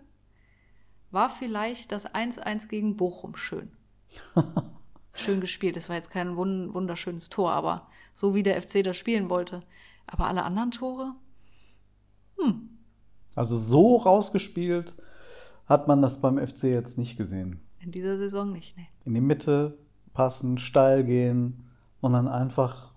war 1.11 1.29
vielleicht 1.29 1.91
das 1.91 2.13
1-1 2.13 2.67
gegen 2.67 2.97
Bochum 2.97 3.35
schön. 3.35 3.71
schön 5.13 5.41
gespielt. 5.41 5.77
Es 5.77 5.89
war 5.89 5.95
jetzt 5.95 6.11
kein 6.11 6.35
wun 6.35 6.73
wunderschönes 6.73 7.29
Tor, 7.29 7.51
aber 7.51 7.87
so 8.13 8.35
wie 8.35 8.43
der 8.43 8.61
FC 8.61 8.83
das 8.83 8.97
spielen 8.97 9.29
wollte. 9.29 9.61
Aber 10.07 10.27
alle 10.27 10.43
anderen 10.43 10.71
Tore, 10.71 11.15
Also 13.35 13.57
so 13.57 13.97
rausgespielt 13.97 14.95
hat 15.67 15.87
man 15.87 16.01
das 16.01 16.21
beim 16.21 16.37
FC 16.37 16.63
jetzt 16.65 16.97
nicht 16.97 17.17
gesehen. 17.17 17.59
in 17.81 17.91
dieser 17.91 18.17
Saison 18.17 18.51
nicht, 18.51 18.75
nee. 18.77 18.87
In 19.05 19.13
die 19.13 19.21
Mitte 19.21 19.77
passen, 20.13 20.57
steil 20.57 21.03
gehen 21.03 21.69
und 22.01 22.13
dann 22.13 22.27
einfach 22.27 22.93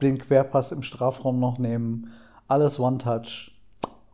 den 0.00 0.18
Querpass 0.18 0.72
im 0.72 0.82
Strafraum 0.82 1.38
noch 1.40 1.58
nehmen. 1.58 2.12
Alles 2.48 2.78
One-Touch. 2.78 3.58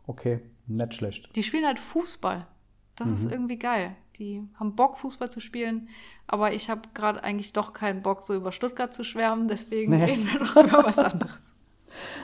Okay, 0.07 0.41
nicht 0.67 0.93
schlecht. 0.95 1.35
Die 1.35 1.43
spielen 1.43 1.65
halt 1.65 1.77
Fußball. 1.79 2.47
Das 2.95 3.07
Mhm. 3.07 3.13
ist 3.15 3.31
irgendwie 3.31 3.57
geil. 3.57 3.95
Die 4.17 4.43
haben 4.55 4.75
Bock, 4.75 4.97
Fußball 4.97 5.29
zu 5.31 5.39
spielen. 5.39 5.87
Aber 6.27 6.53
ich 6.53 6.69
habe 6.69 6.81
gerade 6.93 7.23
eigentlich 7.23 7.53
doch 7.53 7.73
keinen 7.73 8.01
Bock, 8.01 8.23
so 8.23 8.35
über 8.35 8.51
Stuttgart 8.51 8.93
zu 8.93 9.03
schwärmen. 9.03 9.47
Deswegen 9.47 9.91
Nee. 9.97 10.03
reden 10.05 10.25
wir 10.31 10.39
doch 10.39 10.55
über 10.55 10.83
was 10.85 10.97
anderes. 10.99 11.37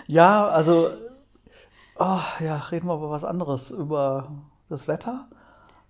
Ja, 0.07 0.47
also, 0.47 0.89
oh, 1.97 2.19
ja, 2.39 2.57
reden 2.71 2.87
wir 2.87 2.95
über 2.95 3.09
was 3.09 3.23
anderes. 3.23 3.71
Über 3.71 4.31
das 4.69 4.87
Wetter 4.87 5.27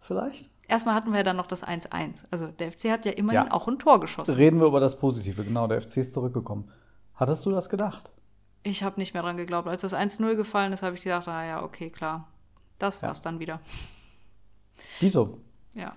vielleicht? 0.01 0.49
Erstmal 0.67 0.95
hatten 0.95 1.11
wir 1.11 1.17
ja 1.17 1.23
dann 1.23 1.35
noch 1.37 1.47
das 1.47 1.63
1-1. 1.65 2.23
Also 2.31 2.47
der 2.47 2.71
FC 2.71 2.85
hat 2.91 3.05
ja 3.05 3.11
immerhin 3.11 3.45
Ja. 3.47 3.51
auch 3.51 3.67
ein 3.67 3.77
Tor 3.77 3.99
geschossen. 3.99 4.33
Reden 4.35 4.59
wir 4.59 4.67
über 4.67 4.79
das 4.79 4.97
Positive. 4.99 5.43
Genau, 5.43 5.67
der 5.67 5.81
FC 5.81 5.97
ist 5.97 6.13
zurückgekommen. 6.13 6.71
Hattest 7.13 7.45
du 7.45 7.51
das 7.51 7.69
gedacht? 7.69 8.11
Ich 8.63 8.81
habe 8.83 8.99
nicht 8.99 9.13
mehr 9.13 9.21
dran 9.21 9.37
geglaubt. 9.37 9.67
Als 9.67 9.83
das 9.83 9.93
1-0 9.93 10.35
gefallen 10.35 10.73
ist, 10.73 10.81
habe 10.81 10.95
ich 10.95 11.01
gedacht, 11.03 11.27
ah 11.27 11.45
ja, 11.45 11.63
okay, 11.63 11.91
klar. 11.91 12.27
Das 12.79 13.03
war's 13.03 13.21
dann 13.21 13.39
wieder. 13.39 13.59
Dito. 15.01 15.37
Ja. 15.75 15.95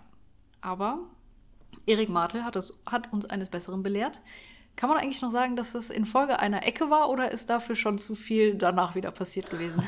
Aber 0.60 0.98
Erik 1.86 2.08
Martel 2.10 2.44
hat, 2.44 2.56
es, 2.56 2.74
hat 2.86 3.10
uns 3.12 3.24
eines 3.26 3.48
Besseren 3.48 3.82
belehrt. 3.82 4.20
Kann 4.78 4.90
man 4.90 5.00
eigentlich 5.00 5.22
noch 5.22 5.32
sagen, 5.32 5.56
dass 5.56 5.72
das 5.72 5.90
in 5.90 6.04
Folge 6.04 6.38
einer 6.38 6.64
Ecke 6.64 6.88
war 6.88 7.10
oder 7.10 7.32
ist 7.32 7.50
dafür 7.50 7.74
schon 7.74 7.98
zu 7.98 8.14
viel 8.14 8.54
danach 8.54 8.94
wieder 8.94 9.10
passiert 9.10 9.50
gewesen? 9.50 9.82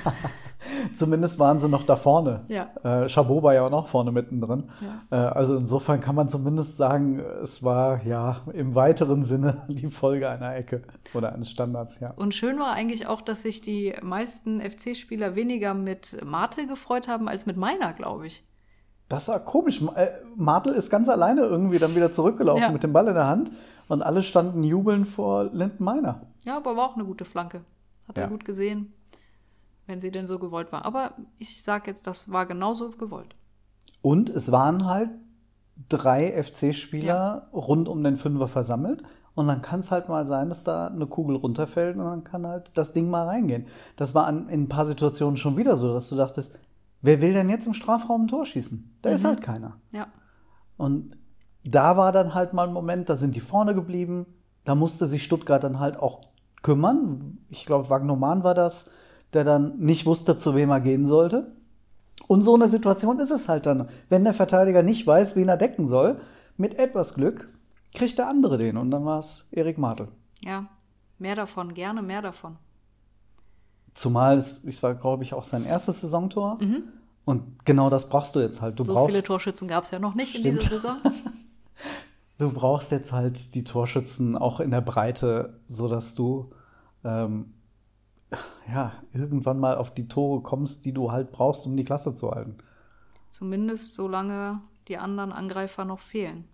Zumindest 0.94 1.38
waren 1.38 1.60
sie 1.60 1.68
noch 1.68 1.84
da 1.84 1.94
vorne. 1.94 2.44
Ja. 2.48 2.70
Äh, 2.82 3.08
Chabot 3.08 3.44
war 3.44 3.54
ja 3.54 3.64
auch 3.64 3.70
noch 3.70 3.86
vorne 3.86 4.10
mittendrin. 4.10 4.68
Ja. 4.80 5.02
Äh, 5.16 5.28
also 5.28 5.56
insofern 5.56 6.00
kann 6.00 6.16
man 6.16 6.28
zumindest 6.28 6.76
sagen, 6.76 7.20
es 7.40 7.62
war 7.62 8.02
ja 8.04 8.40
im 8.52 8.74
weiteren 8.74 9.22
Sinne 9.22 9.62
die 9.68 9.86
Folge 9.86 10.28
einer 10.28 10.56
Ecke 10.56 10.82
oder 11.14 11.34
eines 11.34 11.52
Standards, 11.52 12.00
ja. 12.00 12.10
Und 12.16 12.34
schön 12.34 12.58
war 12.58 12.72
eigentlich 12.72 13.06
auch, 13.06 13.20
dass 13.20 13.42
sich 13.42 13.60
die 13.60 13.94
meisten 14.02 14.60
FC-Spieler 14.60 15.36
weniger 15.36 15.72
mit 15.72 16.16
Martel 16.24 16.66
gefreut 16.66 17.06
haben 17.06 17.28
als 17.28 17.46
mit 17.46 17.56
meiner, 17.56 17.92
glaube 17.92 18.26
ich. 18.26 18.44
Das 19.08 19.28
war 19.28 19.38
komisch. 19.38 19.80
Äh, 19.94 20.08
Martel 20.34 20.72
ist 20.72 20.90
ganz 20.90 21.08
alleine 21.08 21.42
irgendwie 21.42 21.78
dann 21.78 21.94
wieder 21.94 22.10
zurückgelaufen 22.10 22.62
Ja. 22.62 22.70
mit 22.72 22.82
dem 22.82 22.92
Ball 22.92 23.06
in 23.06 23.14
der 23.14 23.28
Hand 23.28 23.52
und 23.90 24.02
alle 24.02 24.22
standen 24.22 24.62
jubelnd 24.62 25.08
vor 25.08 25.44
Linden 25.52 25.82
Meiner. 25.84 26.20
Ja, 26.44 26.56
aber 26.56 26.76
war 26.76 26.88
auch 26.90 26.94
eine 26.94 27.04
gute 27.04 27.24
Flanke. 27.24 27.62
Hat 28.08 28.16
er 28.16 28.24
Ja. 28.24 28.28
gut 28.30 28.44
gesehen, 28.44 28.92
wenn 29.86 30.00
sie 30.00 30.10
denn 30.12 30.26
so 30.26 30.38
gewollt 30.38 30.70
war. 30.72 30.84
Aber 30.84 31.14
ich 31.38 31.62
sage 31.62 31.90
jetzt, 31.90 32.06
das 32.06 32.30
war 32.30 32.46
genauso 32.46 32.88
gewollt. 32.90 33.34
Und 34.00 34.30
es 34.30 34.52
waren 34.52 34.86
halt 34.86 35.10
drei 35.88 36.30
FC-Spieler 36.42 37.48
rund 37.52 37.88
um 37.88 38.02
den 38.04 38.16
Fünfer 38.16 38.46
versammelt. 38.48 39.02
Und 39.34 39.48
dann 39.48 39.60
kann 39.62 39.80
es 39.80 39.90
halt 39.90 40.08
mal 40.08 40.26
sein, 40.26 40.48
dass 40.48 40.64
da 40.64 40.86
eine 40.86 41.06
Kugel 41.06 41.36
runterfällt 41.36 41.98
und 41.98 42.04
dann 42.04 42.24
kann 42.24 42.46
halt 42.46 42.70
das 42.74 42.92
Ding 42.92 43.10
mal 43.10 43.26
reingehen. 43.26 43.66
Das 43.96 44.14
war 44.14 44.26
an, 44.26 44.48
in 44.48 44.62
ein 44.64 44.68
paar 44.68 44.86
Situationen 44.86 45.36
schon 45.36 45.56
wieder 45.56 45.76
so, 45.76 45.92
dass 45.92 46.08
du 46.08 46.16
dachtest, 46.16 46.58
wer 47.02 47.20
will 47.20 47.32
denn 47.32 47.48
jetzt 47.48 47.66
im 47.66 47.74
Strafraum 47.74 48.22
ein 48.24 48.28
Tor 48.28 48.44
schießen? 48.46 48.98
Da 49.02 49.10
ist 49.10 49.24
halt 49.24 49.40
keiner. 49.40 49.76
Ja. 49.92 50.08
Und 50.76 51.16
da 51.64 51.96
war 51.96 52.12
dann 52.12 52.34
halt 52.34 52.52
mal 52.52 52.66
ein 52.66 52.72
Moment, 52.72 53.08
da 53.08 53.16
sind 53.16 53.36
die 53.36 53.40
vorne 53.40 53.74
geblieben. 53.74 54.26
Da 54.64 54.74
musste 54.74 55.06
sich 55.06 55.22
Stuttgart 55.24 55.62
dann 55.62 55.80
halt 55.80 55.98
auch 55.98 56.20
kümmern. 56.62 57.38
Ich 57.48 57.64
glaube, 57.66 57.90
Wagnoman 57.90 58.44
war 58.44 58.54
das, 58.54 58.90
der 59.32 59.44
dann 59.44 59.78
nicht 59.78 60.06
wusste, 60.06 60.36
zu 60.38 60.54
wem 60.54 60.70
er 60.70 60.80
gehen 60.80 61.06
sollte. 61.06 61.52
Und 62.26 62.42
so 62.42 62.54
eine 62.54 62.68
Situation 62.68 63.18
ist 63.18 63.30
es 63.30 63.48
halt 63.48 63.66
dann. 63.66 63.88
Wenn 64.08 64.24
der 64.24 64.34
Verteidiger 64.34 64.82
nicht 64.82 65.06
weiß, 65.06 65.36
wen 65.36 65.48
er 65.48 65.56
decken 65.56 65.86
soll, 65.86 66.20
mit 66.56 66.78
etwas 66.78 67.14
Glück 67.14 67.48
kriegt 67.94 68.18
der 68.18 68.28
andere 68.28 68.58
den. 68.58 68.76
Und 68.76 68.90
dann 68.90 69.04
war 69.04 69.18
es 69.18 69.48
Erik 69.52 69.78
Martel. 69.78 70.08
Ja. 70.42 70.66
Mehr 71.18 71.34
davon, 71.34 71.74
gerne 71.74 72.00
mehr 72.02 72.22
davon. 72.22 72.56
Zumal 73.92 74.38
es, 74.38 74.64
es 74.64 74.82
war, 74.82 74.94
glaube 74.94 75.22
ich, 75.24 75.34
auch 75.34 75.44
sein 75.44 75.64
erstes 75.66 76.00
Saisontor. 76.00 76.58
Und 77.24 77.64
genau 77.66 77.90
das 77.90 78.08
brauchst 78.08 78.34
du 78.34 78.40
jetzt 78.40 78.62
halt. 78.62 78.78
Du 78.78 78.84
So 78.84 78.94
brauchst, 78.94 79.10
viele 79.10 79.22
Torschützen 79.22 79.68
gab 79.68 79.84
es 79.84 79.90
ja 79.90 79.98
noch 79.98 80.14
nicht 80.14 80.34
in 80.34 80.40
Stimmt. 80.40 80.62
dieser 80.62 80.80
Saison. 80.80 80.96
Du 82.40 82.50
brauchst 82.50 82.90
jetzt 82.90 83.12
halt 83.12 83.54
die 83.54 83.64
Torschützen 83.64 84.34
auch 84.34 84.60
in 84.60 84.70
der 84.70 84.80
Breite, 84.80 85.60
sodass 85.66 86.14
du 86.14 86.50
ähm, 87.04 87.52
ja, 88.66 88.94
irgendwann 89.12 89.60
mal 89.60 89.76
auf 89.76 89.92
die 89.92 90.08
Tore 90.08 90.40
kommst, 90.40 90.86
die 90.86 90.94
du 90.94 91.12
halt 91.12 91.32
brauchst, 91.32 91.66
um 91.66 91.76
die 91.76 91.84
Klasse 91.84 92.14
zu 92.14 92.30
halten. 92.30 92.56
Zumindest 93.28 93.94
solange 93.94 94.62
die 94.88 94.96
anderen 94.96 95.32
Angreifer 95.32 95.84
noch 95.84 95.98
fehlen. 95.98 96.44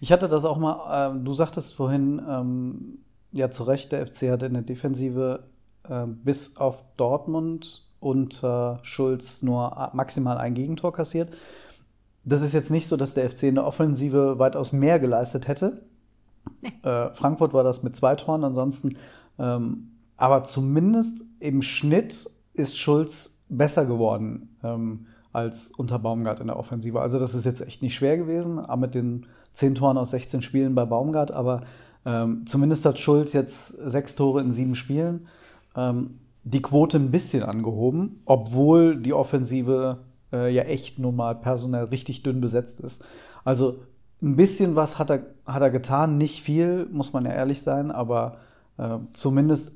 Ich 0.00 0.10
hatte 0.10 0.28
das 0.28 0.44
auch 0.44 0.58
mal, 0.58 1.12
ähm, 1.12 1.24
du 1.24 1.32
sagtest 1.32 1.76
vorhin, 1.76 2.20
ähm, 2.28 2.98
ja 3.30 3.52
zu 3.52 3.62
Recht, 3.62 3.92
der 3.92 4.04
FC 4.04 4.32
hat 4.32 4.42
in 4.42 4.54
der 4.54 4.62
Defensive 4.62 5.44
äh, 5.84 6.06
bis 6.06 6.56
auf 6.56 6.82
Dortmund 6.96 7.88
und 8.00 8.42
äh, 8.42 8.84
Schulz 8.84 9.42
nur 9.42 9.90
maximal 9.92 10.38
ein 10.38 10.54
Gegentor 10.54 10.92
kassiert. 10.92 11.32
Das 12.24 12.42
ist 12.42 12.52
jetzt 12.52 12.70
nicht 12.70 12.86
so, 12.86 12.96
dass 12.96 13.14
der 13.14 13.28
FC 13.28 13.44
in 13.44 13.56
der 13.56 13.66
Offensive 13.66 14.38
weitaus 14.38 14.72
mehr 14.72 14.98
geleistet 14.98 15.48
hätte. 15.48 15.82
Äh, 16.82 17.10
Frankfurt 17.14 17.52
war 17.52 17.64
das 17.64 17.82
mit 17.82 17.96
zwei 17.96 18.14
Toren, 18.14 18.44
ansonsten. 18.44 18.96
Ähm, 19.38 19.90
aber 20.16 20.44
zumindest 20.44 21.24
im 21.40 21.62
Schnitt 21.62 22.30
ist 22.54 22.78
Schulz 22.78 23.42
besser 23.48 23.86
geworden 23.86 24.56
ähm, 24.62 25.06
als 25.32 25.68
unter 25.68 25.98
Baumgart 25.98 26.40
in 26.40 26.46
der 26.46 26.58
Offensive. 26.58 27.00
Also 27.00 27.18
das 27.18 27.34
ist 27.34 27.44
jetzt 27.44 27.60
echt 27.60 27.82
nicht 27.82 27.94
schwer 27.94 28.18
gewesen, 28.18 28.58
auch 28.58 28.76
mit 28.76 28.94
den 28.94 29.26
zehn 29.52 29.74
Toren 29.74 29.98
aus 29.98 30.10
16 30.10 30.42
Spielen 30.42 30.74
bei 30.74 30.84
Baumgart. 30.84 31.30
Aber 31.30 31.62
ähm, 32.04 32.44
zumindest 32.46 32.84
hat 32.84 32.98
Schulz 32.98 33.32
jetzt 33.32 33.68
sechs 33.68 34.14
Tore 34.14 34.40
in 34.40 34.52
sieben 34.52 34.74
Spielen. 34.74 35.26
Ähm, 35.76 36.18
die 36.44 36.62
Quote 36.62 36.98
ein 36.98 37.10
bisschen 37.10 37.42
angehoben, 37.44 38.22
obwohl 38.24 38.96
die 38.96 39.12
Offensive 39.12 39.98
äh, 40.32 40.52
ja 40.52 40.62
echt 40.62 40.98
nun 40.98 41.16
mal 41.16 41.34
personell 41.34 41.84
richtig 41.84 42.22
dünn 42.22 42.40
besetzt 42.40 42.80
ist. 42.80 43.04
Also 43.44 43.82
ein 44.20 44.36
bisschen 44.36 44.76
was 44.76 44.98
hat 44.98 45.10
er, 45.10 45.26
hat 45.46 45.62
er 45.62 45.70
getan, 45.70 46.16
nicht 46.18 46.42
viel, 46.42 46.86
muss 46.92 47.12
man 47.12 47.24
ja 47.24 47.32
ehrlich 47.32 47.62
sein, 47.62 47.90
aber 47.90 48.38
äh, 48.78 48.98
zumindest 49.12 49.72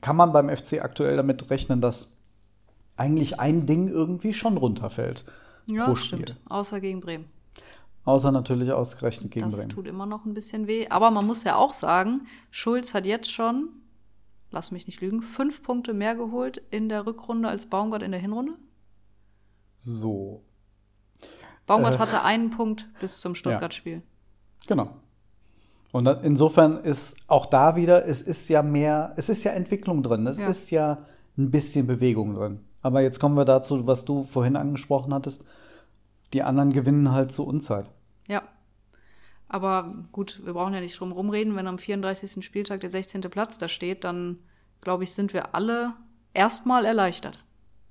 kann 0.00 0.16
man 0.16 0.32
beim 0.32 0.48
FC 0.48 0.82
aktuell 0.82 1.16
damit 1.16 1.50
rechnen, 1.50 1.80
dass 1.80 2.16
eigentlich 2.96 3.38
ein 3.40 3.66
Ding 3.66 3.88
irgendwie 3.88 4.32
schon 4.32 4.56
runterfällt 4.56 5.24
Ja, 5.70 5.84
pro 5.84 5.92
das 5.92 6.04
Spiel. 6.04 6.18
stimmt. 6.22 6.40
Außer 6.48 6.80
gegen 6.80 7.00
Bremen. 7.00 7.26
Außer 8.04 8.32
natürlich 8.32 8.72
ausgerechnet 8.72 9.30
gegen 9.30 9.46
das 9.46 9.56
Bremen. 9.56 9.68
tut 9.68 9.86
immer 9.86 10.06
noch 10.06 10.24
ein 10.24 10.34
bisschen 10.34 10.66
weh. 10.66 10.88
Aber 10.88 11.10
man 11.10 11.26
muss 11.26 11.44
ja 11.44 11.56
auch 11.56 11.74
sagen, 11.74 12.22
Schulz 12.50 12.94
hat 12.94 13.04
jetzt 13.06 13.30
schon, 13.30 13.68
lass 14.50 14.70
mich 14.70 14.86
nicht 14.86 15.00
lügen, 15.02 15.22
fünf 15.22 15.62
Punkte 15.62 15.92
mehr 15.94 16.14
geholt 16.16 16.62
in 16.70 16.88
der 16.88 17.06
Rückrunde 17.06 17.48
als 17.48 17.66
Baumgart 17.66 18.02
in 18.02 18.10
der 18.12 18.20
Hinrunde. 18.20 18.54
So, 19.82 20.42
Baumgart 21.66 21.94
Äh. 21.94 21.98
hatte 21.98 22.22
einen 22.22 22.50
Punkt 22.50 22.86
bis 23.00 23.20
zum 23.20 23.34
Stuttgart-Spiel. 23.34 24.02
genau. 24.66 24.90
Und 25.92 26.06
insofern 26.22 26.84
ist 26.84 27.16
auch 27.26 27.46
da 27.46 27.74
wieder, 27.74 28.06
es 28.06 28.22
ist 28.22 28.48
ja 28.48 28.62
mehr, 28.62 29.12
es 29.16 29.28
ist 29.28 29.42
ja 29.42 29.50
Entwicklung 29.52 30.04
drin, 30.04 30.24
es 30.28 30.38
Ja. 30.38 30.46
ist 30.46 30.70
ja 30.70 30.98
ein 31.36 31.50
bisschen 31.50 31.86
Bewegung 31.88 32.34
drin. 32.36 32.60
Aber 32.82 33.00
jetzt 33.00 33.18
kommen 33.18 33.36
wir 33.36 33.44
dazu, 33.44 33.86
was 33.88 34.04
du 34.04 34.22
vorhin 34.22 34.54
angesprochen 34.54 35.12
hattest. 35.12 35.44
Die 36.32 36.42
anderen 36.44 36.72
gewinnen 36.72 37.10
halt 37.10 37.32
zur 37.32 37.46
Unzeit. 37.48 37.86
Ja. 38.28 38.42
Aber 39.48 39.92
gut, 40.12 40.40
wir 40.44 40.52
brauchen 40.52 40.74
ja 40.74 40.80
nicht 40.80 41.00
drum 41.00 41.10
rumreden. 41.10 41.56
Wenn 41.56 41.66
am 41.66 41.78
34. 41.78 42.44
Spieltag 42.44 42.80
der 42.82 42.90
16. 42.90 43.22
Platz 43.22 43.58
da 43.58 43.66
steht, 43.66 44.04
dann 44.04 44.38
glaube 44.82 45.02
ich, 45.02 45.10
sind 45.12 45.32
wir 45.34 45.54
alle 45.56 45.94
erstmal 46.34 46.84
erleichtert. 46.84 47.44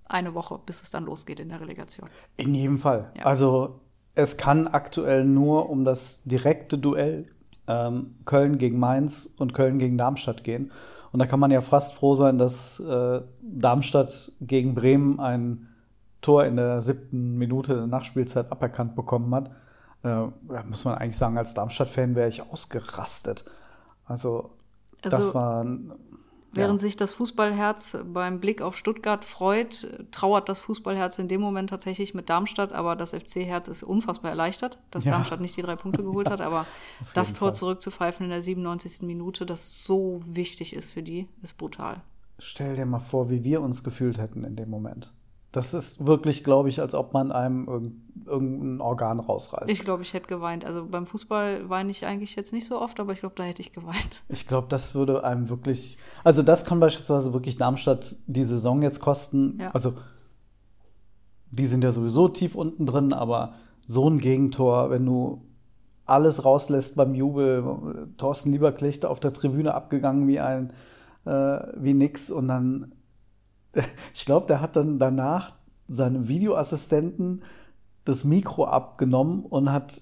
Eine 0.10 0.34
Woche, 0.34 0.60
bis 0.66 0.82
es 0.82 0.92
dann 0.92 1.06
losgeht 1.06 1.40
in 1.40 1.50
der 1.50 1.62
Relegation. 1.62 2.10
In 2.36 2.54
jedem 2.56 2.78
Fall. 2.80 3.12
Ja. 3.18 3.26
Also 3.26 3.80
es 4.16 4.38
kann 4.38 4.68
aktuell 4.68 5.24
nur 5.24 5.70
um 5.70 5.86
das 5.86 6.24
direkte 6.24 6.78
Duell 6.78 7.28
ähm, 7.68 8.16
Köln 8.26 8.58
gegen 8.58 8.80
Mainz 8.80 9.34
und 9.38 9.54
Köln 9.54 9.80
gegen 9.80 9.98
Darmstadt 9.98 10.44
gehen. 10.44 10.72
Und 11.12 11.20
da 11.20 11.26
kann 11.26 11.40
man 11.40 11.52
ja 11.52 11.62
fast 11.62 11.94
froh 11.94 12.16
sein, 12.16 12.38
dass 12.38 12.80
äh, 12.80 13.22
Darmstadt 13.42 14.32
gegen 14.42 14.76
Bremen 14.76 15.20
ein 15.20 15.68
Tor 16.22 16.44
in 16.46 16.56
der 16.58 16.82
siebten 16.82 17.38
Minute 17.38 17.76
der 17.76 17.88
Nachspielzeit 17.88 18.52
aberkannt 18.52 18.96
bekommen 18.96 19.34
hat. 19.34 19.48
Äh, 19.48 19.52
da 20.04 20.64
muss 20.68 20.86
man 20.86 20.96
eigentlich 20.96 21.18
sagen, 21.18 21.38
als 21.38 21.54
Darmstadt-Fan 21.54 22.16
wäre 22.16 22.30
ich 22.30 22.42
ausgerastet. 22.42 23.46
Also, 24.06 24.52
das 25.02 25.14
Also, 25.14 25.34
war 25.36 25.64
ein- 25.64 25.94
Während 26.52 26.82
ja. 26.82 26.88
sich 26.88 26.98
das 26.98 27.14
Fußballherz 27.14 27.98
beim 28.06 28.40
Blick 28.40 28.62
auf 28.62 28.76
Stuttgart 28.76 29.24
freut, 29.24 29.88
trauert 30.12 30.50
das 30.50 30.60
Fußballherz 30.60 31.20
in 31.20 31.28
dem 31.28 31.42
Moment 31.42 31.70
tatsächlich 31.70 32.16
mit 32.16 32.30
Darmstadt, 32.30 32.74
aber 32.74 32.96
das 32.96 33.12
FC-Herz 33.12 33.68
ist 33.68 33.84
unfassbar 33.84 34.32
erleichtert, 34.32 34.80
dass 34.90 35.06
Ja. 35.06 35.12
Darmstadt 35.12 35.42
nicht 35.42 35.56
die 35.58 35.62
drei 35.62 35.76
Punkte 35.76 36.04
geholt 36.04 36.30
hat, 36.30 36.42
aber 36.42 36.66
das 37.14 37.34
Tor 37.34 37.50
Fall. 37.50 37.56
zurückzupfeifen 37.56 38.24
in 38.24 38.32
der 38.32 38.42
97. 38.42 39.04
Minute, 39.04 39.46
das 39.46 39.84
so 39.84 40.22
wichtig 40.26 40.76
ist 40.76 40.90
für 40.90 41.04
die, 41.04 41.28
ist 41.44 41.58
brutal. 41.58 42.02
Stell 42.40 42.76
dir 42.76 42.86
mal 42.86 43.00
vor, 43.00 43.30
wie 43.30 43.44
wir 43.44 43.62
uns 43.62 43.84
gefühlt 43.84 44.18
hätten 44.18 44.44
in 44.44 44.56
dem 44.56 44.70
Moment. 44.70 45.12
Das 45.52 45.74
ist 45.74 46.06
wirklich, 46.06 46.44
glaube 46.44 46.70
ich, 46.70 46.80
als 46.80 46.94
ob 46.94 47.14
man 47.14 47.32
einem 47.32 47.68
irg 47.68 47.92
irgendein 48.26 48.80
Organ 48.80 49.20
rausreißt. 49.20 49.72
Ich 49.72 49.80
glaube, 49.80 50.04
ich 50.04 50.14
hätte 50.14 50.28
geweint. 50.28 50.64
Also 50.64 50.86
beim 50.86 51.08
Fußball 51.08 51.68
weine 51.68 51.90
ich 51.90 52.06
eigentlich 52.06 52.36
jetzt 52.36 52.54
nicht 52.54 52.68
so 52.68 52.80
oft, 52.80 53.00
aber 53.00 53.14
ich 53.14 53.22
glaube, 53.22 53.34
da 53.36 53.44
hätte 53.44 53.62
ich 53.62 53.72
geweint. 53.72 54.22
Ich 54.30 54.48
glaube, 54.48 54.68
das 54.70 54.94
würde 54.94 55.24
einem 55.24 55.50
wirklich. 55.50 55.98
Also, 56.24 56.44
das 56.44 56.66
kann 56.66 56.80
beispielsweise 56.80 57.34
wirklich 57.34 57.58
Darmstadt 57.58 58.18
die 58.28 58.44
Saison 58.44 58.84
jetzt 58.84 59.00
kosten. 59.00 59.58
Ja. 59.60 59.72
Also, 59.72 59.96
die 61.50 61.66
sind 61.66 61.84
ja 61.84 61.92
sowieso 61.92 62.28
tief 62.28 62.54
unten 62.54 62.86
drin, 62.86 63.14
aber 63.14 63.54
so 63.88 64.08
ein 64.08 64.20
Gegentor, 64.20 64.92
wenn 64.92 65.06
du 65.06 65.42
alles 66.06 66.46
rauslässt 66.46 66.96
beim 66.96 67.16
Jubel, 67.16 68.08
Thorsten 68.18 68.52
Lieberknecht 68.52 69.06
auf 69.06 69.20
der 69.20 69.34
Tribüne 69.34 69.74
abgegangen 69.74 70.28
wie 70.28 70.40
ein, 70.40 70.74
äh, 71.26 71.60
wie 71.76 71.94
nix 71.94 72.32
und 72.32 72.48
dann, 72.48 72.94
ich 74.14 74.26
glaube, 74.26 74.48
der 74.48 74.62
hat 74.62 74.76
dann 74.76 75.00
danach 75.00 75.56
seinem 75.88 76.28
Videoassistenten 76.28 77.44
das 78.06 78.24
Mikro 78.24 78.66
abgenommen 78.66 79.46
und 79.46 79.72
hat 79.72 80.02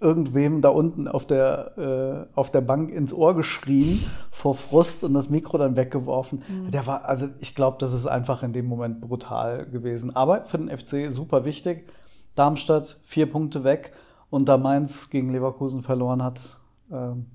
irgendwem 0.00 0.60
da 0.60 0.70
unten 0.70 1.06
auf 1.06 1.26
der, 1.26 2.28
äh, 2.34 2.36
auf 2.36 2.50
der 2.50 2.60
Bank 2.60 2.90
ins 2.90 3.14
Ohr 3.14 3.34
geschrien 3.36 4.02
vor 4.30 4.54
Frust 4.54 5.04
und 5.04 5.14
das 5.14 5.30
Mikro 5.30 5.58
dann 5.58 5.76
weggeworfen. 5.76 6.42
Der 6.72 6.86
war, 6.86 7.04
also 7.04 7.28
ich 7.40 7.54
glaube, 7.54 7.76
das 7.78 7.92
ist 7.92 8.06
einfach 8.06 8.42
in 8.42 8.52
dem 8.52 8.66
Moment 8.66 9.00
brutal 9.00 9.66
gewesen. 9.66 10.14
Aber 10.14 10.44
für 10.44 10.58
den 10.58 10.76
FC 10.76 11.10
super 11.10 11.44
wichtig. 11.44 11.88
Darmstadt 12.34 13.00
vier 13.04 13.30
Punkte 13.30 13.62
weg 13.62 13.92
und 14.28 14.48
da 14.48 14.56
Mainz 14.56 15.08
gegen 15.10 15.28
Leverkusen 15.28 15.82
verloren 15.82 16.22
hat, 16.22 16.58
ähm, 16.90 17.26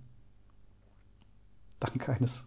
dank 1.80 2.10
eines 2.10 2.46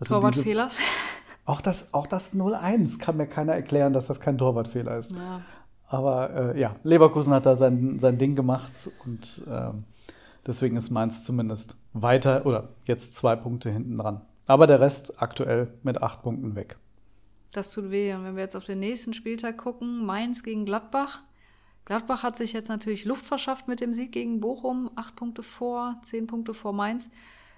Also 0.00 0.04
diese- 0.04 0.08
Torwartfehlers. 0.20 0.78
Auch 1.44 1.62
das, 1.62 1.94
auch 1.94 2.06
das 2.06 2.34
0-1 2.34 2.98
kann 2.98 3.16
mir 3.16 3.26
keiner 3.26 3.54
erklären, 3.54 3.94
dass 3.94 4.06
das 4.08 4.20
kein 4.20 4.36
Torwartfehler 4.36 4.98
ist. 4.98 5.12
Ja. 5.12 5.40
Aber 5.86 6.54
äh, 6.54 6.60
ja, 6.60 6.76
Leverkusen 6.82 7.32
hat 7.32 7.46
da 7.46 7.56
sein, 7.56 7.98
sein 7.98 8.18
Ding 8.18 8.36
gemacht 8.36 8.90
und 9.06 9.42
ähm, 9.50 9.84
deswegen 10.46 10.76
ist 10.76 10.90
Mainz 10.90 11.24
zumindest 11.24 11.78
weiter 11.94 12.44
oder 12.44 12.68
jetzt 12.84 13.14
zwei 13.14 13.34
Punkte 13.34 13.70
hinten 13.70 13.96
dran. 13.96 14.20
Aber 14.46 14.66
der 14.66 14.80
Rest 14.80 15.22
aktuell 15.22 15.72
mit 15.82 16.02
acht 16.02 16.20
Punkten 16.22 16.54
weg. 16.54 16.76
Das 17.52 17.70
tut 17.70 17.90
weh. 17.90 18.12
Und 18.12 18.24
wenn 18.24 18.36
wir 18.36 18.42
jetzt 18.42 18.54
auf 18.56 18.64
den 18.64 18.80
nächsten 18.80 19.14
Spieltag 19.14 19.56
gucken, 19.56 20.04
Mainz 20.04 20.42
gegen 20.42 20.66
Gladbach. 20.66 21.22
Gladbach 21.86 22.22
hat 22.22 22.36
sich 22.36 22.52
jetzt 22.52 22.68
natürlich 22.68 23.06
Luft 23.06 23.24
verschafft 23.24 23.68
mit 23.68 23.80
dem 23.80 23.94
Sieg 23.94 24.12
gegen 24.12 24.40
Bochum. 24.40 24.90
Acht 24.96 25.16
Punkte 25.16 25.42
vor, 25.42 25.96
zehn 26.02 26.26
Punkte 26.26 26.52
vor 26.52 26.74
Mainz. 26.74 27.08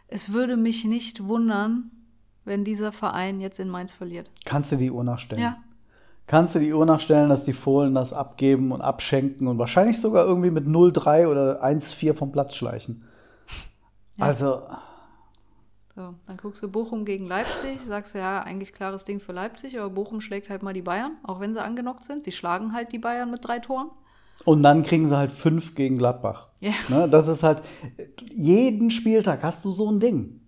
Es 0.07 0.33
würde 0.33 0.57
mich 0.57 0.85
nicht 0.85 1.27
wundern, 1.27 1.91
wenn 2.51 2.65
dieser 2.65 2.93
Verein 2.93 3.41
jetzt 3.41 3.59
in 3.61 3.71
Mainz 3.71 3.93
verliert. 3.93 4.31
Kannst 4.45 4.73
du 4.73 4.77
die 4.77 4.91
Uhr 4.91 5.05
nachstellen? 5.05 5.43
Ja. 5.43 5.57
Kannst 6.27 6.55
du 6.55 6.59
die 6.59 6.73
Uhr 6.73 6.85
nachstellen, 6.85 7.29
dass 7.29 7.45
die 7.45 7.53
Fohlen 7.55 7.95
das 7.95 8.13
abgeben 8.13 8.71
und 8.73 8.83
abschenken 8.83 9.49
und 9.49 9.59
wahrscheinlich 9.59 10.01
sogar 10.01 10.27
irgendwie 10.27 10.51
mit 10.51 10.67
0-3 10.67 11.27
oder 11.29 11.65
1-4 11.65 12.13
vom 12.15 12.31
Platz 12.33 12.55
schleichen? 12.55 13.05
Ja. 14.17 14.27
Also, 14.27 14.63
So, 15.95 16.15
dann 16.27 16.37
guckst 16.37 16.63
du 16.63 16.69
Bochum 16.71 17.05
gegen 17.05 17.27
Leipzig, 17.27 17.79
sagst 17.87 18.15
du 18.15 18.19
ja, 18.19 18.43
eigentlich 18.43 18.73
klares 18.73 19.05
Ding 19.05 19.19
für 19.21 19.33
Leipzig, 19.33 19.79
aber 19.79 19.91
Bochum 19.91 20.21
schlägt 20.21 20.51
halt 20.51 20.63
mal 20.63 20.75
die 20.75 20.83
Bayern, 20.83 21.13
auch 21.23 21.41
wenn 21.41 21.53
sie 21.55 21.63
angenockt 21.63 22.05
sind. 22.05 22.25
Sie 22.25 22.33
schlagen 22.33 22.75
halt 22.75 22.93
die 22.93 22.99
Bayern 22.99 23.31
mit 23.31 23.45
drei 23.45 23.59
Toren. 23.61 23.91
und 24.45 24.63
dann 24.63 24.83
kriegen 24.85 25.07
sie 25.07 25.17
halt 25.17 25.33
fünf 25.33 25.75
gegen 25.75 25.99
Gladbach. 25.99 26.49
Ja. 26.61 26.73
Ne, 26.89 27.09
das 27.09 27.29
ist 27.29 27.43
halt, 27.43 27.63
jeden 28.33 28.91
Spieltag 28.91 29.43
hast 29.43 29.65
du 29.65 29.71
so 29.71 29.91
ein 29.91 30.01
Ding. 30.01 30.39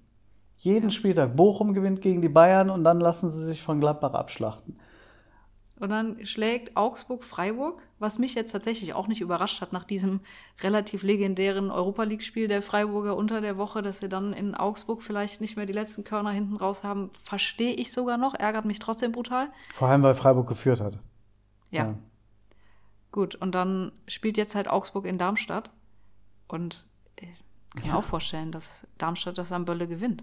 Jeden 0.62 0.92
Spieltag. 0.92 1.34
Bochum 1.34 1.74
gewinnt 1.74 2.02
gegen 2.02 2.22
die 2.22 2.28
Bayern 2.28 2.70
und 2.70 2.84
dann 2.84 3.00
lassen 3.00 3.30
sie 3.30 3.44
sich 3.44 3.60
von 3.62 3.80
Gladbach 3.80 4.14
abschlachten. 4.14 4.78
Und 5.80 5.88
dann 5.88 6.24
schlägt 6.24 6.76
Augsburg 6.76 7.24
Freiburg, 7.24 7.82
was 7.98 8.20
mich 8.20 8.36
jetzt 8.36 8.52
tatsächlich 8.52 8.94
auch 8.94 9.08
nicht 9.08 9.20
überrascht 9.20 9.60
hat 9.60 9.72
nach 9.72 9.82
diesem 9.82 10.20
relativ 10.60 11.02
legendären 11.02 11.72
Europa 11.72 12.04
League-Spiel 12.04 12.46
der 12.46 12.62
Freiburger 12.62 13.16
unter 13.16 13.40
der 13.40 13.58
Woche, 13.58 13.82
dass 13.82 13.98
sie 13.98 14.08
dann 14.08 14.32
in 14.32 14.54
Augsburg 14.54 15.02
vielleicht 15.02 15.40
nicht 15.40 15.56
mehr 15.56 15.66
die 15.66 15.72
letzten 15.72 16.04
Körner 16.04 16.30
hinten 16.30 16.54
raus 16.54 16.84
haben, 16.84 17.10
verstehe 17.24 17.72
ich 17.72 17.92
sogar 17.92 18.16
noch, 18.16 18.34
ärgert 18.34 18.64
mich 18.64 18.78
trotzdem 18.78 19.10
brutal. 19.10 19.48
Vor 19.74 19.88
allem, 19.88 20.04
weil 20.04 20.14
Freiburg 20.14 20.46
geführt 20.46 20.80
hat. 20.80 21.00
Ja, 21.72 21.86
Ja. 21.86 21.94
gut. 23.10 23.34
Und 23.34 23.52
dann 23.56 23.90
spielt 24.06 24.36
jetzt 24.36 24.54
halt 24.54 24.68
Augsburg 24.68 25.06
in 25.06 25.18
Darmstadt. 25.18 25.70
Und 26.46 26.86
äh, 27.16 27.26
kann 27.74 27.90
mir 27.90 27.96
auch 27.98 28.04
vorstellen, 28.04 28.52
dass 28.52 28.86
Darmstadt 28.98 29.36
das 29.36 29.50
am 29.50 29.64
Bölle 29.64 29.88
gewinnt. 29.88 30.22